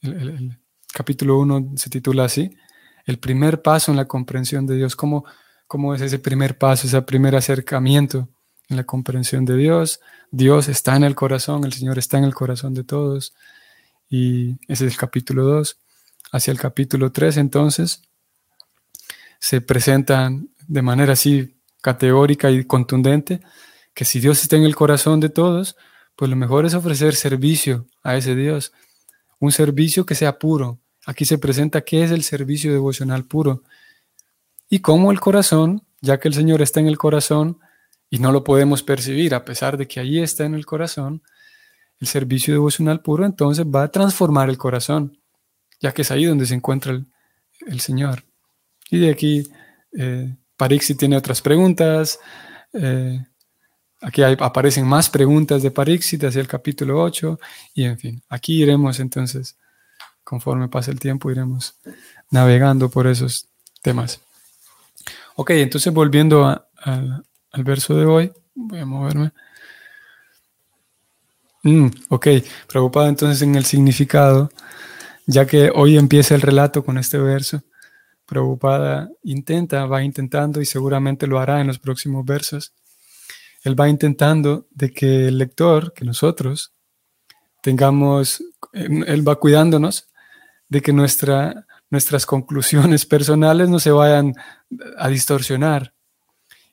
El, 0.00 0.58
capítulo 0.92 1.38
1 1.38 1.72
se 1.76 1.90
titula 1.90 2.24
así, 2.24 2.56
el 3.04 3.18
primer 3.18 3.60
paso 3.60 3.90
en 3.90 3.98
la 3.98 4.06
comprensión 4.06 4.64
de 4.66 4.76
Dios. 4.76 4.96
¿Cómo, 4.96 5.24
¿Cómo 5.66 5.94
es 5.94 6.00
ese 6.00 6.18
primer 6.18 6.56
paso, 6.56 6.86
ese 6.86 7.02
primer 7.02 7.36
acercamiento 7.36 8.28
en 8.70 8.76
la 8.78 8.84
comprensión 8.84 9.44
de 9.44 9.56
Dios? 9.56 10.00
Dios 10.30 10.68
está 10.68 10.96
en 10.96 11.04
el 11.04 11.14
corazón, 11.14 11.64
el 11.64 11.74
Señor 11.74 11.98
está 11.98 12.16
en 12.16 12.24
el 12.24 12.34
corazón 12.34 12.72
de 12.72 12.84
todos. 12.84 13.34
Y 14.08 14.52
ese 14.66 14.86
es 14.86 14.92
el 14.92 14.96
capítulo 14.96 15.44
2. 15.44 15.78
Hacia 16.32 16.52
el 16.52 16.58
capítulo 16.58 17.12
3, 17.12 17.36
entonces, 17.36 18.02
se 19.38 19.60
presentan 19.60 20.48
de 20.66 20.80
manera 20.80 21.12
así 21.12 21.60
categórica 21.82 22.50
y 22.50 22.64
contundente 22.64 23.42
que 23.94 24.04
si 24.04 24.20
Dios 24.20 24.42
está 24.42 24.56
en 24.56 24.64
el 24.64 24.76
corazón 24.76 25.20
de 25.20 25.28
todos, 25.28 25.76
pues 26.16 26.28
lo 26.28 26.36
mejor 26.36 26.66
es 26.66 26.74
ofrecer 26.74 27.14
servicio 27.14 27.86
a 28.02 28.16
ese 28.16 28.34
Dios, 28.34 28.72
un 29.40 29.52
servicio 29.52 30.04
que 30.04 30.14
sea 30.14 30.38
puro. 30.38 30.80
Aquí 31.06 31.24
se 31.24 31.38
presenta 31.38 31.82
qué 31.82 32.04
es 32.04 32.10
el 32.10 32.22
servicio 32.22 32.72
devocional 32.72 33.24
puro. 33.24 33.62
Y 34.68 34.80
cómo 34.80 35.12
el 35.12 35.20
corazón, 35.20 35.86
ya 36.00 36.18
que 36.18 36.28
el 36.28 36.34
Señor 36.34 36.62
está 36.62 36.80
en 36.80 36.86
el 36.86 36.98
corazón 36.98 37.58
y 38.10 38.18
no 38.18 38.32
lo 38.32 38.42
podemos 38.42 38.82
percibir 38.82 39.34
a 39.34 39.44
pesar 39.44 39.76
de 39.76 39.86
que 39.86 40.00
allí 40.00 40.20
está 40.20 40.44
en 40.44 40.54
el 40.54 40.66
corazón, 40.66 41.22
el 42.00 42.06
servicio 42.08 42.54
devocional 42.54 43.00
puro 43.00 43.24
entonces 43.24 43.64
va 43.64 43.84
a 43.84 43.88
transformar 43.88 44.48
el 44.48 44.58
corazón, 44.58 45.18
ya 45.80 45.92
que 45.92 46.02
es 46.02 46.10
ahí 46.10 46.24
donde 46.24 46.46
se 46.46 46.54
encuentra 46.54 46.92
el, 47.66 47.80
Señor. 47.80 48.24
Y 48.90 48.98
de 48.98 49.10
aquí, 49.10 49.46
eh, 49.96 50.36
Parixi 50.56 50.94
tiene 50.94 51.16
otras 51.16 51.40
preguntas. 51.40 52.18
Eh, 52.72 53.20
Aquí 54.04 54.22
aparecen 54.22 54.86
más 54.86 55.08
preguntas 55.08 55.62
de 55.62 55.70
Parixit 55.70 56.24
hacia 56.24 56.42
el 56.42 56.46
capítulo 56.46 57.02
8 57.02 57.40
y 57.72 57.84
en 57.84 57.98
fin, 57.98 58.22
aquí 58.28 58.62
iremos 58.62 59.00
entonces, 59.00 59.56
conforme 60.22 60.68
pase 60.68 60.90
el 60.90 61.00
tiempo, 61.00 61.30
iremos 61.30 61.76
navegando 62.30 62.90
por 62.90 63.06
esos 63.06 63.48
temas. 63.80 64.20
Ok, 65.36 65.52
entonces 65.52 65.90
volviendo 65.90 66.44
al 66.84 67.64
verso 67.64 67.96
de 67.96 68.04
hoy, 68.04 68.32
voy 68.54 68.80
a 68.80 68.84
moverme. 68.84 69.32
Mm, 71.62 71.86
ok, 72.10 72.26
preocupado 72.68 73.08
entonces 73.08 73.40
en 73.40 73.54
el 73.54 73.64
significado, 73.64 74.50
ya 75.24 75.46
que 75.46 75.72
hoy 75.74 75.96
empieza 75.96 76.34
el 76.34 76.42
relato 76.42 76.84
con 76.84 76.98
este 76.98 77.16
verso. 77.16 77.62
Preocupada 78.26 79.08
intenta, 79.22 79.86
va 79.86 80.04
intentando 80.04 80.60
y 80.60 80.66
seguramente 80.66 81.26
lo 81.26 81.38
hará 81.38 81.62
en 81.62 81.68
los 81.68 81.78
próximos 81.78 82.22
versos 82.26 82.74
él 83.64 83.80
va 83.80 83.88
intentando 83.88 84.68
de 84.70 84.92
que 84.92 85.28
el 85.28 85.38
lector, 85.38 85.94
que 85.94 86.04
nosotros, 86.04 86.74
tengamos, 87.62 88.44
Él 88.72 89.26
va 89.26 89.36
cuidándonos 89.36 90.06
de 90.68 90.82
que 90.82 90.92
nuestra, 90.92 91.66
nuestras 91.88 92.26
conclusiones 92.26 93.06
personales 93.14 93.70
no 93.70 93.80
se 93.80 93.90
vayan 93.90 94.34
a 94.98 95.08
distorsionar. 95.08 95.94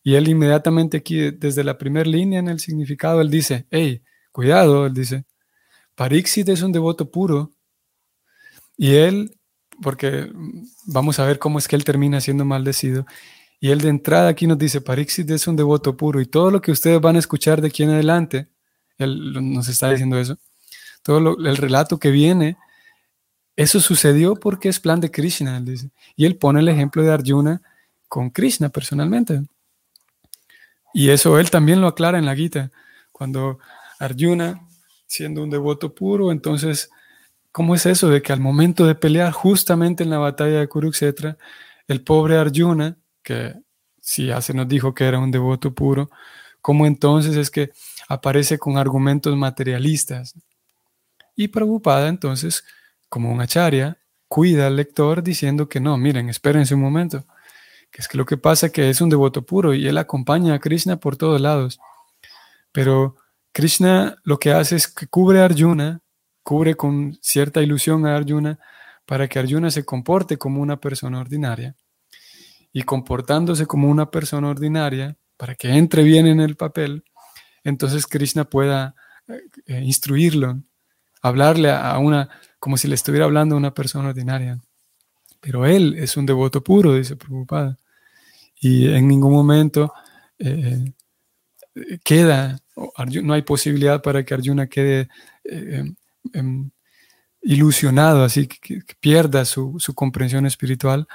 Y 0.04 0.15
Él 0.15 0.27
inmediatamente 0.27 0.97
aquí, 0.97 1.32
desde 1.32 1.63
la 1.63 1.77
primera 1.77 2.10
línea 2.10 2.39
en 2.39 2.49
el 2.49 2.60
significado, 2.60 3.21
Él 3.21 3.30
dice, 3.30 3.67
hey, 3.71 4.01
cuidado, 4.34 4.86
Él 4.86 4.93
dice, 4.93 5.23
Parixit 5.95 6.49
es 6.49 6.62
un 6.62 6.73
devoto 6.73 7.10
puro. 7.10 7.54
Y 8.75 8.95
Él, 8.95 9.39
porque 9.82 10.30
vamos 10.88 11.19
a 11.19 11.25
ver 11.25 11.39
cómo 11.39 11.58
es 11.58 11.69
que 11.69 11.77
Él 11.77 11.86
termina 11.86 12.19
siendo 12.19 12.43
maldecido. 12.43 13.06
Y 13.62 13.69
Él 13.69 13.80
de 13.80 13.88
entrada 13.88 14.28
aquí 14.28 14.45
nos 14.45 14.58
dice, 14.58 14.82
Parixit 14.82 15.30
es 15.30 15.47
un 15.47 15.56
devoto 15.56 15.95
puro. 15.95 16.19
Y 16.19 16.26
todo 16.26 16.52
lo 16.52 16.62
que 16.62 16.71
ustedes 16.71 17.00
van 17.00 17.15
a 17.15 17.19
escuchar 17.19 17.62
de 17.62 17.69
aquí 17.69 17.84
en 17.84 17.91
adelante, 17.91 18.50
Él 18.97 19.54
nos 19.54 19.69
está 19.69 19.89
diciendo 19.89 20.19
eso 20.19 20.38
todo 21.02 21.38
el 21.38 21.58
relato 21.58 22.00
que 22.00 22.12
viene, 22.12 22.58
eso 23.56 23.80
sucedió 23.80 24.36
porque 24.36 24.69
es 24.69 24.80
plan 24.80 25.00
de 25.00 25.12
Krishna, 25.12 25.58
él 25.58 25.65
dice. 25.65 25.89
Y 26.15 26.26
él 26.26 26.38
pone 26.38 26.60
el 26.60 26.69
ejemplo 26.69 27.04
de 27.04 27.12
Arjuna 27.12 27.62
con 28.08 28.30
Krishna 28.30 28.69
personalmente. 28.69 29.43
Y 30.93 31.10
eso 31.10 31.39
él 31.39 31.50
también 31.50 31.82
lo 31.82 31.88
aclara 31.88 32.17
en 32.17 32.26
la 32.26 32.36
Gita. 32.36 32.71
Cuando 33.12 33.60
Arjuna, 34.00 34.67
siendo 35.08 35.43
un 35.43 35.50
devoto 35.50 35.93
puro, 35.93 36.32
entonces, 36.32 36.89
¿cómo 37.52 37.76
es 37.76 37.86
eso 37.86 38.10
de 38.10 38.21
que 38.21 38.34
al 38.34 38.39
momento 38.39 38.86
de 38.86 38.95
pelear 38.95 39.32
justamente 39.32 40.04
en 40.04 40.10
la 40.10 40.17
batalla 40.17 40.60
de 40.60 40.67
Kurukshetra, 40.67 41.38
el 41.88 42.04
pobre 42.04 42.38
Arjuna, 42.38 42.97
que 43.24 43.56
si 44.02 44.28
ya 44.28 44.42
se 44.42 44.54
nos 44.54 44.68
dijo 44.68 44.94
que 44.94 45.06
era 45.06 45.20
un 45.20 45.32
devoto 45.32 45.74
puro, 45.74 46.10
¿cómo 46.62 46.86
entonces 46.86 47.36
es 47.36 47.52
que 47.52 47.72
aparece 48.08 48.58
con 48.58 48.78
argumentos 48.78 49.36
materialistas? 49.38 50.36
Y 51.36 51.50
Prabhupada 51.50 52.08
entonces, 52.10 52.64
como 53.10 53.32
un 53.32 53.42
acharya, 53.42 53.98
cuida 54.28 54.68
al 54.68 54.76
lector 54.76 55.24
diciendo 55.24 55.68
que 55.68 55.80
no, 55.80 55.98
miren, 55.98 56.30
espérense 56.30 56.76
un 56.76 56.82
momento, 56.82 57.26
que 57.92 58.02
es 58.02 58.08
que 58.08 58.18
lo 58.18 58.26
que 58.26 58.38
pasa 58.38 58.68
es 58.68 58.72
que 58.72 58.90
es 58.90 59.02
un 59.02 59.10
devoto 59.10 59.44
puro 59.46 59.74
y 59.74 59.88
él 59.88 59.98
acompaña 59.98 60.54
a 60.54 60.60
Krishna 60.60 60.98
por 60.98 61.18
todos 61.18 61.42
lados. 61.42 61.80
Pero 62.72 63.18
Krishna 63.52 64.18
lo 64.24 64.40
que 64.40 64.54
hace 64.54 64.78
es 64.78 64.88
que 64.88 65.08
cubre 65.08 65.42
a 65.42 65.46
Arjuna, 65.46 66.02
cubre 66.44 66.76
con 66.76 67.18
cierta 67.22 67.62
ilusión 67.62 68.06
a 68.06 68.16
Arjuna 68.16 68.60
para 69.06 69.28
que 69.28 69.40
Arjuna 69.40 69.70
se 69.72 69.84
comporte 69.84 70.38
como 70.38 70.62
una 70.62 70.78
persona 70.78 71.20
ordinaria. 71.20 71.76
Y 72.74 72.84
comportándose 72.84 73.66
como 73.66 73.90
una 73.90 74.12
persona 74.12 74.50
ordinaria, 74.50 75.18
para 75.38 75.56
que 75.56 75.70
entre 75.70 76.04
bien 76.04 76.28
en 76.28 76.40
el 76.40 76.56
papel, 76.56 77.04
entonces 77.64 78.08
Krishna 78.08 78.46
pueda 78.46 78.96
eh, 79.28 79.42
eh, 79.68 79.82
instruirlo 79.82 80.62
hablarle 81.22 81.72
a 81.72 81.98
una, 82.00 82.30
como 82.60 82.78
si 82.78 82.88
le 82.88 82.96
estuviera 82.96 83.26
hablando 83.26 83.56
a 83.56 83.58
una 83.58 83.74
persona 83.74 84.10
ordinaria. 84.10 84.60
Pero 85.40 85.66
él 85.66 85.96
es 85.98 86.18
un 86.18 86.26
devoto 86.26 86.64
puro, 86.64 86.96
dice 86.96 87.16
Prabhupada. 87.16 87.78
Y 88.60 88.92
en 88.94 89.08
ningún 89.08 89.32
momento 89.32 89.94
eh, 90.38 90.94
queda, 92.04 92.60
no 93.24 93.34
hay 93.34 93.42
posibilidad 93.42 94.02
para 94.02 94.24
que 94.24 94.34
Arjuna 94.34 94.68
quede 94.68 95.10
eh, 95.44 95.84
em, 96.34 96.70
ilusionado, 97.42 98.24
así 98.24 98.48
que, 98.48 98.84
pierda 99.00 99.46
su, 99.46 99.78
comprensión 99.96 100.46
espiritual 100.46 101.08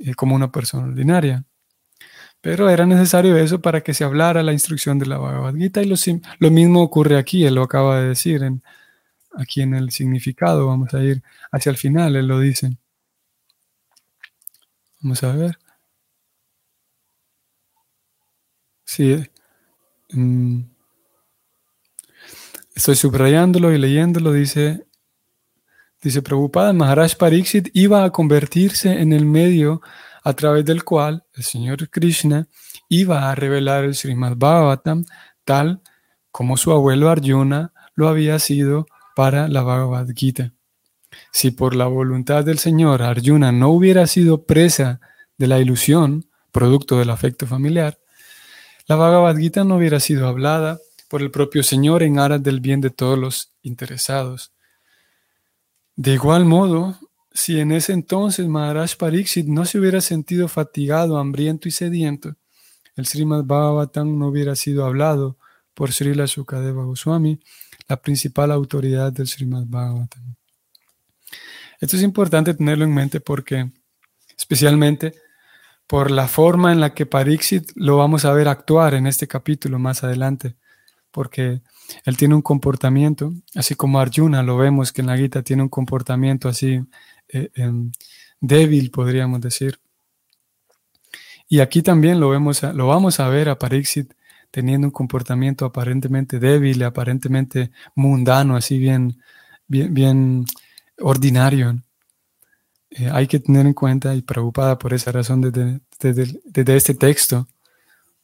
eh, 0.00 0.14
como 0.14 0.34
una 0.34 0.50
persona 0.50 0.86
ordinaria. 0.86 1.44
Pero 2.40 2.70
era 2.70 2.86
necesario 2.86 3.36
eso 3.36 3.60
para 3.60 3.82
que 3.82 3.94
se 3.94 4.04
hablara 4.04 4.42
la 4.42 4.52
instrucción 4.52 4.98
de 4.98 5.06
la 5.06 5.18
Bhagavad 5.18 5.54
Gita 5.54 5.82
y 5.82 5.86
lo, 5.86 5.96
lo 6.38 6.50
mismo 6.50 6.82
ocurre 6.82 7.18
aquí, 7.18 7.44
él 7.44 7.54
lo 7.54 7.62
acaba 7.62 8.00
de 8.00 8.08
decir 8.08 8.42
en, 8.42 8.62
aquí 9.34 9.62
en 9.62 9.74
el 9.74 9.90
significado, 9.90 10.66
vamos 10.66 10.94
a 10.94 11.02
ir 11.02 11.22
hacia 11.52 11.70
el 11.70 11.76
final, 11.76 12.16
él 12.16 12.26
lo 12.26 12.40
dice. 12.40 12.78
Vamos 15.00 15.22
a 15.22 15.32
ver. 15.32 15.58
Sí. 18.84 19.24
Mm, 20.12 20.62
estoy 22.74 22.96
subrayándolo 22.96 23.72
y 23.72 23.78
leyéndolo, 23.78 24.32
dice, 24.32 24.86
dice 26.02 26.22
Prabhupada, 26.22 26.72
Maharaj 26.72 27.16
Pariksit 27.16 27.68
iba 27.74 28.04
a 28.04 28.10
convertirse 28.10 29.00
en 29.00 29.12
el 29.12 29.26
medio 29.26 29.82
a 30.22 30.32
través 30.34 30.64
del 30.64 30.84
cual 30.84 31.24
el 31.34 31.42
Señor 31.42 31.88
Krishna 31.88 32.46
iba 32.88 33.30
a 33.30 33.34
revelar 33.34 33.84
el 33.84 33.94
Srimad 33.94 34.36
Bhagavatam 34.36 35.04
tal 35.44 35.80
como 36.30 36.56
su 36.56 36.72
abuelo 36.72 37.08
Arjuna 37.08 37.72
lo 37.94 38.08
había 38.08 38.38
sido 38.38 38.86
para 39.16 39.48
la 39.48 39.62
Bhagavad 39.62 40.08
Gita. 40.14 40.52
Si 41.32 41.50
por 41.50 41.74
la 41.74 41.86
voluntad 41.86 42.44
del 42.44 42.58
Señor 42.58 43.02
Arjuna 43.02 43.52
no 43.52 43.70
hubiera 43.70 44.06
sido 44.06 44.44
presa 44.44 45.00
de 45.36 45.46
la 45.46 45.58
ilusión, 45.58 46.26
producto 46.52 46.98
del 46.98 47.10
afecto 47.10 47.46
familiar, 47.46 47.98
la 48.86 48.96
Bhagavad 48.96 49.36
Gita 49.36 49.64
no 49.64 49.76
hubiera 49.76 50.00
sido 50.00 50.28
hablada 50.28 50.78
por 51.08 51.22
el 51.22 51.30
propio 51.30 51.62
Señor 51.62 52.02
en 52.02 52.18
aras 52.18 52.42
del 52.42 52.60
bien 52.60 52.80
de 52.80 52.90
todos 52.90 53.18
los 53.18 53.52
interesados. 53.62 54.52
De 56.00 56.14
igual 56.14 56.46
modo, 56.46 56.98
si 57.30 57.60
en 57.60 57.72
ese 57.72 57.92
entonces 57.92 58.48
Maharaj 58.48 58.96
Pariksit 58.96 59.46
no 59.46 59.66
se 59.66 59.78
hubiera 59.78 60.00
sentido 60.00 60.48
fatigado, 60.48 61.18
hambriento 61.18 61.68
y 61.68 61.72
sediento, 61.72 62.36
el 62.96 63.04
Srimad 63.04 63.44
Bhagavatam 63.44 64.18
no 64.18 64.28
hubiera 64.28 64.56
sido 64.56 64.86
hablado 64.86 65.36
por 65.74 65.92
Srila 65.92 66.26
Sukadeva 66.26 66.84
Goswami, 66.84 67.38
la 67.86 68.00
principal 68.00 68.50
autoridad 68.50 69.12
del 69.12 69.28
Srimad 69.28 69.64
Bhagavatam. 69.66 70.36
Esto 71.78 71.98
es 71.98 72.02
importante 72.02 72.54
tenerlo 72.54 72.86
en 72.86 72.94
mente 72.94 73.20
porque, 73.20 73.70
especialmente 74.38 75.12
por 75.86 76.10
la 76.10 76.28
forma 76.28 76.72
en 76.72 76.80
la 76.80 76.94
que 76.94 77.04
Pariksit 77.04 77.72
lo 77.74 77.98
vamos 77.98 78.24
a 78.24 78.32
ver 78.32 78.48
actuar 78.48 78.94
en 78.94 79.06
este 79.06 79.28
capítulo 79.28 79.78
más 79.78 80.02
adelante, 80.02 80.56
porque 81.10 81.60
él 82.04 82.16
tiene 82.16 82.34
un 82.34 82.42
comportamiento, 82.42 83.32
así 83.54 83.74
como 83.74 84.00
Arjuna 84.00 84.42
lo 84.42 84.56
vemos 84.56 84.92
que 84.92 85.00
en 85.02 85.08
la 85.08 85.16
Gita 85.16 85.42
tiene 85.42 85.62
un 85.62 85.68
comportamiento 85.68 86.48
así 86.48 86.80
eh, 87.28 87.50
em, 87.54 87.92
débil, 88.40 88.90
podríamos 88.90 89.40
decir. 89.40 89.78
Y 91.48 91.60
aquí 91.60 91.82
también 91.82 92.20
lo, 92.20 92.30
vemos 92.30 92.62
lo 92.62 92.86
vamos 92.86 93.20
a 93.20 93.28
ver 93.28 93.48
a 93.48 93.58
Pariksit 93.58 94.12
teniendo 94.50 94.86
un 94.86 94.92
comportamiento 94.92 95.64
aparentemente 95.64 96.38
débil, 96.38 96.82
aparentemente 96.82 97.70
mundano, 97.94 98.56
así 98.56 98.78
bien, 98.78 99.20
bien, 99.66 99.94
bien 99.94 100.44
ordinario. 100.98 101.82
Eh, 102.90 103.08
hay 103.12 103.26
que 103.26 103.38
tener 103.38 103.66
en 103.66 103.74
cuenta 103.74 104.14
y 104.14 104.22
preocupada 104.22 104.78
por 104.78 104.92
esa 104.92 105.12
razón 105.12 105.40
desde, 105.40 105.80
desde, 106.00 106.76
este 106.76 106.94
texto 106.94 107.46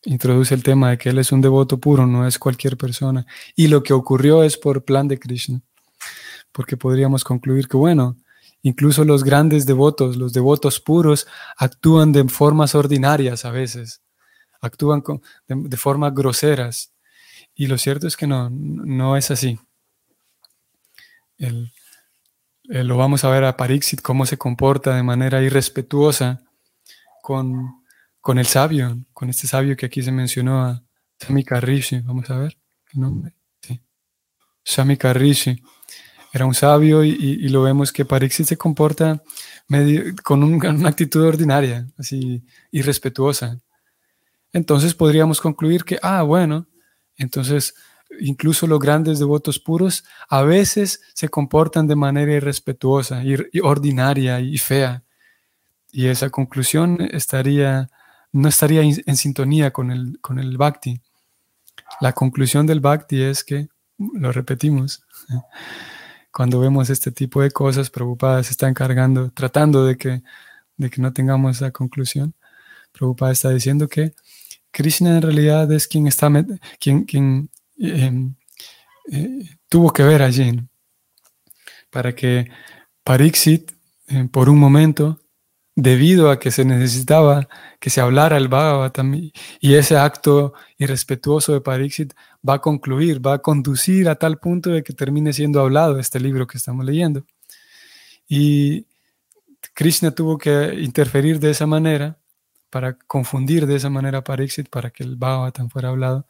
introduce 0.06 0.54
el 0.54 0.62
tema 0.62 0.90
de 0.90 0.98
que 0.98 1.10
él 1.10 1.18
es 1.18 1.30
un 1.32 1.42
devoto 1.42 1.78
puro, 1.78 2.06
no 2.06 2.26
es 2.26 2.38
cualquier 2.38 2.76
persona. 2.76 3.26
Y 3.54 3.68
lo 3.68 3.82
que 3.82 3.92
ocurrió 3.92 4.42
es 4.42 4.56
por 4.56 4.84
plan 4.84 5.06
de 5.08 5.18
Krishna. 5.18 5.60
Porque 6.52 6.76
podríamos 6.76 7.22
concluir 7.22 7.68
que, 7.68 7.76
bueno, 7.76 8.16
incluso 8.62 9.04
los 9.04 9.22
grandes 9.22 9.66
devotos, 9.66 10.16
los 10.16 10.32
devotos 10.32 10.80
puros, 10.80 11.26
actúan 11.58 12.12
de 12.12 12.28
formas 12.28 12.74
ordinarias 12.74 13.44
a 13.44 13.50
veces 13.50 14.00
actúan 14.60 15.02
de, 15.48 15.76
formas 15.76 16.14
groseras. 16.14 16.92
Y 17.54 17.66
lo 17.66 17.78
cierto 17.78 18.06
es 18.06 18.16
que 18.16 18.26
no, 18.26 18.50
no 18.50 19.16
es 19.16 19.30
así. 19.30 19.58
lo 22.64 22.96
vamos 22.96 23.24
a 23.24 23.30
ver 23.30 23.44
a 23.44 23.56
Parixit, 23.56 24.02
cómo 24.02 24.26
se 24.26 24.36
comporta 24.36 24.94
de 24.94 25.02
manera 25.02 25.42
irrespetuosa 25.42 26.42
con, 27.22 27.84
con 28.26 28.38
el 28.38 28.46
sabio, 28.46 28.98
con 29.12 29.30
este 29.30 29.46
sabio 29.46 29.76
que 29.76 29.86
aquí 29.86 30.02
se 30.02 30.10
mencionó 30.10 30.64
a 30.64 30.82
Samika. 31.20 31.62
Vamos 32.04 32.28
a 32.28 32.38
ver 32.38 32.58
el 32.92 33.00
nombre. 33.00 33.36
Sí. 33.60 33.80
Samika 34.64 35.12
Rishi. 35.12 35.62
Era 36.32 36.44
un 36.44 36.54
sabio 36.54 37.04
y, 37.04 37.48
lo 37.48 37.62
vemos 37.62 37.92
que 37.92 38.04
Parixit 38.04 38.46
se 38.46 38.56
comporta 38.58 39.22
con 40.22 40.42
una 40.42 40.88
actitud 40.88 41.22
ordinaria, 41.24 41.86
así 41.96 42.44
irrespetuosa 42.72 43.58
entonces 44.56 44.94
podríamos 44.94 45.42
concluir 45.42 45.84
que, 45.84 45.98
ah, 46.02 46.22
bueno, 46.22 46.66
entonces 47.18 47.74
incluso 48.20 48.66
los 48.66 48.78
grandes 48.78 49.18
devotos 49.18 49.58
puros 49.58 50.02
a 50.30 50.42
veces 50.44 51.02
se 51.12 51.28
comportan 51.28 51.86
de 51.86 51.94
manera 51.94 52.32
irrespetuosa, 52.32 53.22
ordinaria 53.62 54.40
y 54.40 54.56
fea. 54.56 55.04
Y 55.92 56.06
esa 56.06 56.30
conclusión 56.30 57.02
estaría, 57.12 57.90
no 58.32 58.48
estaría 58.48 58.82
en 58.82 59.16
sintonía 59.16 59.72
con 59.72 59.90
el, 59.90 60.18
con 60.20 60.38
el 60.38 60.56
bhakti. 60.56 61.00
La 62.00 62.12
conclusión 62.12 62.66
del 62.66 62.80
bhakti 62.80 63.22
es 63.22 63.44
que, 63.44 63.68
lo 63.98 64.32
repetimos, 64.32 65.02
cuando 66.32 66.60
vemos 66.60 66.90
este 66.90 67.12
tipo 67.12 67.40
de 67.40 67.50
cosas, 67.50 67.90
Prabhupada 67.90 68.42
se 68.42 68.50
está 68.50 68.68
encargando, 68.68 69.30
tratando 69.30 69.86
de 69.86 69.96
que, 69.96 70.22
de 70.76 70.90
que 70.90 71.00
no 71.00 71.12
tengamos 71.12 71.56
esa 71.56 71.70
conclusión. 71.70 72.34
Prabhupada 72.92 73.32
está 73.32 73.50
diciendo 73.50 73.88
que 73.88 74.14
Krishna 74.70 75.16
en 75.16 75.22
realidad 75.22 75.72
es 75.72 75.88
quien 75.88 76.06
está, 76.06 76.30
quien, 76.78 77.04
quien 77.04 77.48
em, 77.78 78.34
eh, 79.10 79.56
tuvo 79.68 79.92
que 79.92 80.02
ver 80.02 80.22
allí. 80.22 80.60
para 81.90 82.14
que 82.14 82.50
Pariksit, 83.02 83.72
eh, 84.08 84.28
por 84.30 84.50
un 84.50 84.58
momento, 84.58 85.20
debido 85.76 86.30
a 86.30 86.40
que 86.40 86.50
se 86.50 86.64
necesitaba 86.64 87.48
que 87.78 87.90
se 87.90 88.00
hablara 88.00 88.38
el 88.38 88.48
Bhagavatam 88.48 89.14
y 89.60 89.74
ese 89.74 89.96
acto 89.98 90.54
irrespetuoso 90.78 91.52
de 91.52 91.60
Pariksit 91.60 92.14
va 92.48 92.54
a 92.54 92.60
concluir, 92.60 93.24
va 93.24 93.34
a 93.34 93.38
conducir 93.40 94.08
a 94.08 94.16
tal 94.16 94.38
punto 94.38 94.70
de 94.70 94.82
que 94.82 94.94
termine 94.94 95.34
siendo 95.34 95.60
hablado 95.60 95.98
este 95.98 96.18
libro 96.18 96.46
que 96.46 96.56
estamos 96.56 96.84
leyendo. 96.84 97.26
Y 98.26 98.86
Krishna 99.74 100.12
tuvo 100.12 100.38
que 100.38 100.74
interferir 100.80 101.38
de 101.40 101.50
esa 101.50 101.66
manera 101.66 102.18
para 102.70 102.94
confundir 102.98 103.66
de 103.66 103.76
esa 103.76 103.90
manera 103.90 104.18
a 104.18 104.24
Pariksit 104.24 104.68
para 104.70 104.90
que 104.90 105.04
el 105.04 105.16
Bhagavatam 105.16 105.68
fuera 105.70 105.90
hablado 105.90 106.26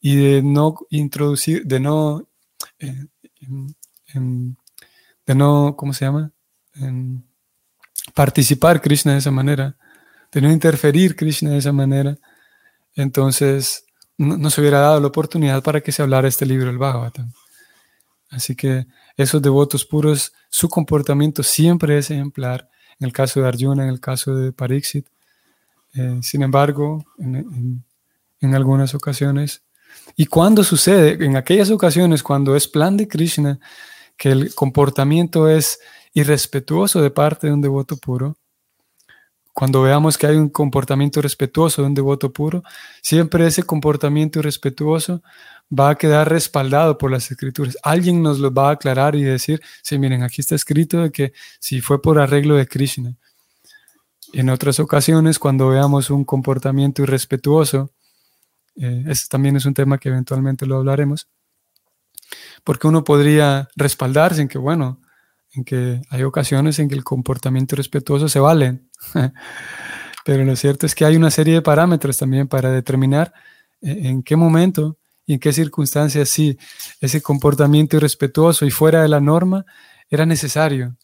y 0.00 0.16
de 0.16 0.42
no 0.42 0.76
introducir, 0.90 1.64
de 1.66 1.80
no, 1.80 2.28
eh, 2.78 3.06
de 5.26 5.34
no, 5.34 5.76
¿cómo 5.76 5.92
se 5.92 6.06
llama? 6.06 6.32
Participar 8.14 8.80
Krishna 8.80 9.12
de 9.12 9.18
esa 9.18 9.30
manera, 9.30 9.76
de 10.32 10.40
no 10.40 10.50
interferir 10.50 11.16
Krishna 11.16 11.50
de 11.50 11.58
esa 11.58 11.72
manera, 11.72 12.16
entonces 12.94 13.84
no, 14.18 14.50
se 14.50 14.60
hubiera 14.60 14.80
dado 14.80 15.00
la 15.00 15.06
oportunidad 15.06 15.62
para 15.62 15.80
que 15.80 15.92
se 15.92 16.02
hablara 16.02 16.28
este 16.28 16.46
libro, 16.46 16.70
el 16.70 16.78
Bhagavatam. 16.78 17.32
Así 18.30 18.54
que 18.54 18.86
esos 19.16 19.42
devotos 19.42 19.84
puros, 19.84 20.32
su 20.48 20.68
comportamiento 20.68 21.42
siempre 21.42 21.98
es 21.98 22.10
ejemplar, 22.10 22.68
en 22.98 23.06
el 23.06 23.12
caso 23.12 23.40
de 23.40 23.48
Arjuna, 23.48 23.84
en 23.84 23.88
el 23.90 24.00
caso 24.00 24.34
de 24.34 24.52
Pariksit. 24.52 25.06
Eh, 25.94 26.20
sin 26.22 26.42
embargo, 26.42 27.04
en, 27.18 27.84
en 28.40 28.54
algunas 28.54 28.94
ocasiones, 28.94 29.62
y 30.16 30.26
cuando 30.26 30.64
sucede, 30.64 31.24
en 31.24 31.36
aquellas 31.36 31.70
ocasiones, 31.70 32.22
cuando 32.22 32.56
es 32.56 32.68
plan 32.68 32.96
de 32.96 33.08
Krishna, 33.08 33.58
que 34.16 34.30
el 34.30 34.54
comportamiento 34.54 35.48
es 35.48 35.80
irrespetuoso 36.14 37.00
de 37.00 37.10
parte 37.10 37.46
de 37.46 37.52
un 37.52 37.60
devoto 37.60 37.96
puro, 37.96 38.36
cuando 39.52 39.82
veamos 39.82 40.16
que 40.16 40.26
hay 40.26 40.36
un 40.36 40.48
comportamiento 40.48 41.20
respetuoso 41.20 41.82
de 41.82 41.88
un 41.88 41.94
devoto 41.94 42.32
puro, 42.32 42.62
siempre 43.02 43.46
ese 43.46 43.62
comportamiento 43.62 44.38
irrespetuoso 44.38 45.22
va 45.78 45.90
a 45.90 45.94
quedar 45.96 46.30
respaldado 46.30 46.96
por 46.96 47.10
las 47.10 47.30
escrituras. 47.30 47.76
Alguien 47.82 48.22
nos 48.22 48.38
lo 48.38 48.52
va 48.52 48.70
a 48.70 48.72
aclarar 48.72 49.14
y 49.14 49.22
decir, 49.22 49.60
sí, 49.82 49.98
miren, 49.98 50.22
aquí 50.22 50.40
está 50.40 50.54
escrito 50.54 51.02
de 51.02 51.10
que 51.10 51.32
si 51.60 51.80
fue 51.80 52.00
por 52.00 52.18
arreglo 52.18 52.56
de 52.56 52.66
Krishna. 52.66 53.14
En 54.32 54.48
otras 54.48 54.80
ocasiones, 54.80 55.38
cuando 55.38 55.68
veamos 55.68 56.08
un 56.08 56.24
comportamiento 56.24 57.02
irrespetuoso, 57.02 57.90
eh, 58.76 59.04
ese 59.08 59.28
también 59.28 59.56
es 59.56 59.66
un 59.66 59.74
tema 59.74 59.98
que 59.98 60.08
eventualmente 60.08 60.64
lo 60.64 60.76
hablaremos, 60.76 61.28
porque 62.64 62.86
uno 62.86 63.04
podría 63.04 63.68
respaldarse 63.76 64.40
en 64.40 64.48
que, 64.48 64.56
bueno, 64.56 65.01
en 65.54 65.64
que 65.64 66.02
hay 66.10 66.22
ocasiones 66.22 66.78
en 66.78 66.88
que 66.88 66.94
el 66.94 67.04
comportamiento 67.04 67.76
respetuoso 67.76 68.28
se 68.28 68.40
vale, 68.40 68.80
pero 70.24 70.44
lo 70.44 70.56
cierto 70.56 70.86
es 70.86 70.94
que 70.94 71.04
hay 71.04 71.16
una 71.16 71.30
serie 71.30 71.54
de 71.54 71.62
parámetros 71.62 72.18
también 72.18 72.48
para 72.48 72.70
determinar 72.70 73.32
eh, 73.80 74.00
en 74.04 74.22
qué 74.22 74.36
momento 74.36 74.98
y 75.26 75.34
en 75.34 75.40
qué 75.40 75.52
circunstancias 75.52 76.28
sí 76.28 76.58
ese 77.00 77.22
comportamiento 77.22 77.96
irrespetuoso 77.96 78.64
y 78.66 78.70
fuera 78.70 79.02
de 79.02 79.08
la 79.08 79.20
norma 79.20 79.64
era 80.08 80.26
necesario 80.26 80.96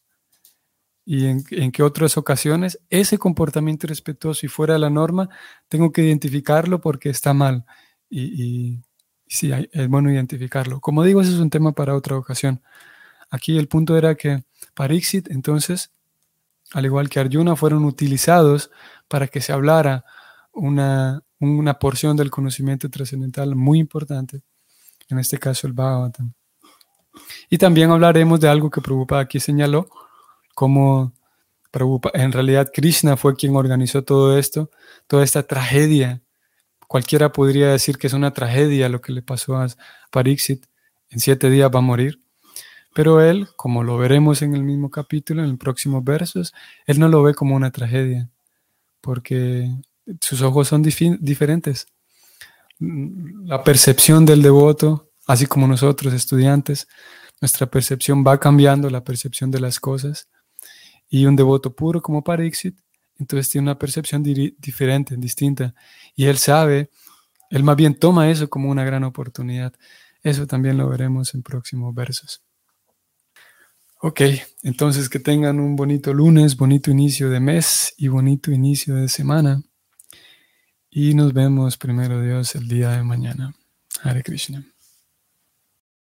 y 1.05 1.27
en, 1.27 1.73
qué 1.73 1.83
otras 1.83 2.19
ocasiones 2.19 2.81
ese 2.91 3.17
comportamiento 3.17 3.87
irrespetuoso 3.87 4.45
y 4.45 4.49
fuera 4.49 4.75
de 4.75 4.81
la 4.81 4.91
norma 4.91 5.29
tengo 5.69 5.93
que 5.93 6.03
identificarlo 6.03 6.81
porque 6.81 7.09
está 7.11 7.33
mal 7.33 7.65
y, 8.11 8.43
y 8.43 8.83
sí, 9.29 9.51
es 9.73 9.89
bueno 9.89 10.11
identificarlo. 10.11 10.81
Como 10.81 11.05
digo, 11.05 11.21
ese 11.21 11.33
es 11.33 11.39
un 11.39 11.51
tema 11.51 11.73
para 11.73 11.95
otra 11.95 12.17
ocasión. 12.17 12.63
Aquí 13.31 13.59
el 13.59 13.69
punto 13.69 13.97
era 13.97 14.15
que 14.15 14.45
Pariksit, 14.75 15.31
entonces, 15.31 15.91
al 16.73 16.85
igual 16.85 17.09
que 17.09 17.21
Arjuna, 17.21 17.57
fueron 17.57 17.85
utilizados 17.85 18.71
para 19.09 19.29
que 19.29 19.41
se 19.41 19.53
hablara 19.53 20.05
una, 20.53 21.23
una 21.39 21.79
porción 21.79 22.17
del 22.17 22.31
conocimiento 22.31 22.89
trascendental 22.89 23.55
muy 23.55 23.79
importante, 23.79 24.43
en 25.09 25.19
este 25.19 25.39
caso 25.39 25.67
el 25.67 25.73
Bhagavatam. 25.73 26.33
Y 27.51 27.59
también 27.59 27.91
hablaremos 27.91 28.41
de 28.41 28.49
algo 28.49 28.71
que 28.71 28.81
Prabhupada 28.81 29.23
aquí 29.23 29.41
señaló, 29.41 29.89
como 30.55 31.13
en 32.15 32.33
realidad 32.33 32.71
Krishna 32.73 33.17
fue 33.17 33.37
quien 33.37 33.55
organizó 33.55 34.03
todo 34.03 34.39
esto, 34.39 34.71
toda 35.07 35.25
esta 35.25 35.43
tragedia. 35.43 36.23
Cualquiera 36.87 37.31
podría 37.33 37.69
decir 37.69 37.99
que 37.99 38.07
es 38.07 38.13
una 38.13 38.33
tragedia 38.33 38.89
lo 38.89 39.01
que 39.01 39.13
le 39.13 39.23
pasó 39.23 39.57
a 39.57 39.69
Pariksit. 40.11 40.67
En 41.11 41.21
siete 41.21 41.51
días 41.51 41.71
va 41.73 41.79
a 41.79 41.83
morir. 41.83 42.21
Pero 42.95 43.21
él, 43.21 43.49
como 43.57 43.85
lo 43.85 43.97
veremos 43.99 44.43
en 44.43 44.55
el 44.55 44.63
mismo 44.65 44.91
capítulo, 44.91 45.43
en 45.43 45.51
los 45.51 45.59
próximos 45.59 46.03
versos, 46.03 46.53
él 46.87 46.99
no 46.99 47.09
lo 47.09 47.23
ve 47.23 47.35
como 47.35 47.55
una 47.55 47.71
tragedia, 47.71 48.29
porque 49.01 49.71
sus 50.21 50.43
ojos 50.43 50.69
son 50.69 50.83
diferentes. 50.83 51.87
La 52.79 53.63
percepción 53.63 54.25
del 54.25 54.43
devoto, 54.43 55.11
así 55.27 55.47
como 55.47 55.67
nosotros 55.67 56.13
estudiantes, 56.15 56.89
nuestra 57.41 57.67
percepción 57.67 58.25
va 58.27 58.41
cambiando, 58.41 58.91
la 58.91 59.05
percepción 59.05 59.51
de 59.51 59.61
las 59.61 59.79
cosas. 59.79 60.29
Y 61.09 61.27
un 61.27 61.37
devoto 61.37 61.75
puro 61.75 62.03
como 62.03 62.23
Pariksit, 62.23 62.79
entonces 63.19 63.51
tiene 63.51 63.67
una 63.67 63.79
percepción 63.79 64.23
diferente, 64.23 65.17
distinta. 65.17 65.75
Y 66.15 66.27
él 66.27 66.39
sabe, 66.39 66.91
él 67.51 67.65
más 67.65 67.77
bien 67.77 67.95
toma 67.99 68.31
eso 68.31 68.49
como 68.49 68.71
una 68.71 68.85
gran 68.85 69.05
oportunidad. 69.05 69.73
Eso 70.23 70.47
también 70.47 70.77
lo 70.77 70.89
veremos 70.89 71.35
en 71.35 71.43
próximos 71.43 71.95
versos. 71.95 72.43
Ok, 74.01 74.21
entonces 74.63 75.09
que 75.09 75.19
tengan 75.19 75.59
un 75.59 75.75
bonito 75.75 76.15
lunes, 76.15 76.57
bonito 76.57 76.93
inicio 76.93 77.31
de 77.31 77.41
mes 77.41 77.95
y 77.97 78.07
bonito 78.07 78.53
inicio 78.53 78.95
de 78.95 79.09
semana. 79.09 79.65
Y 80.89 81.15
nos 81.15 81.33
vemos 81.33 81.77
primero 81.77 82.23
Dios 82.23 82.55
el 82.55 82.69
día 82.69 82.91
de 82.91 83.03
mañana. 83.03 83.55
Hare 84.05 84.23
Krishna. 84.23 84.65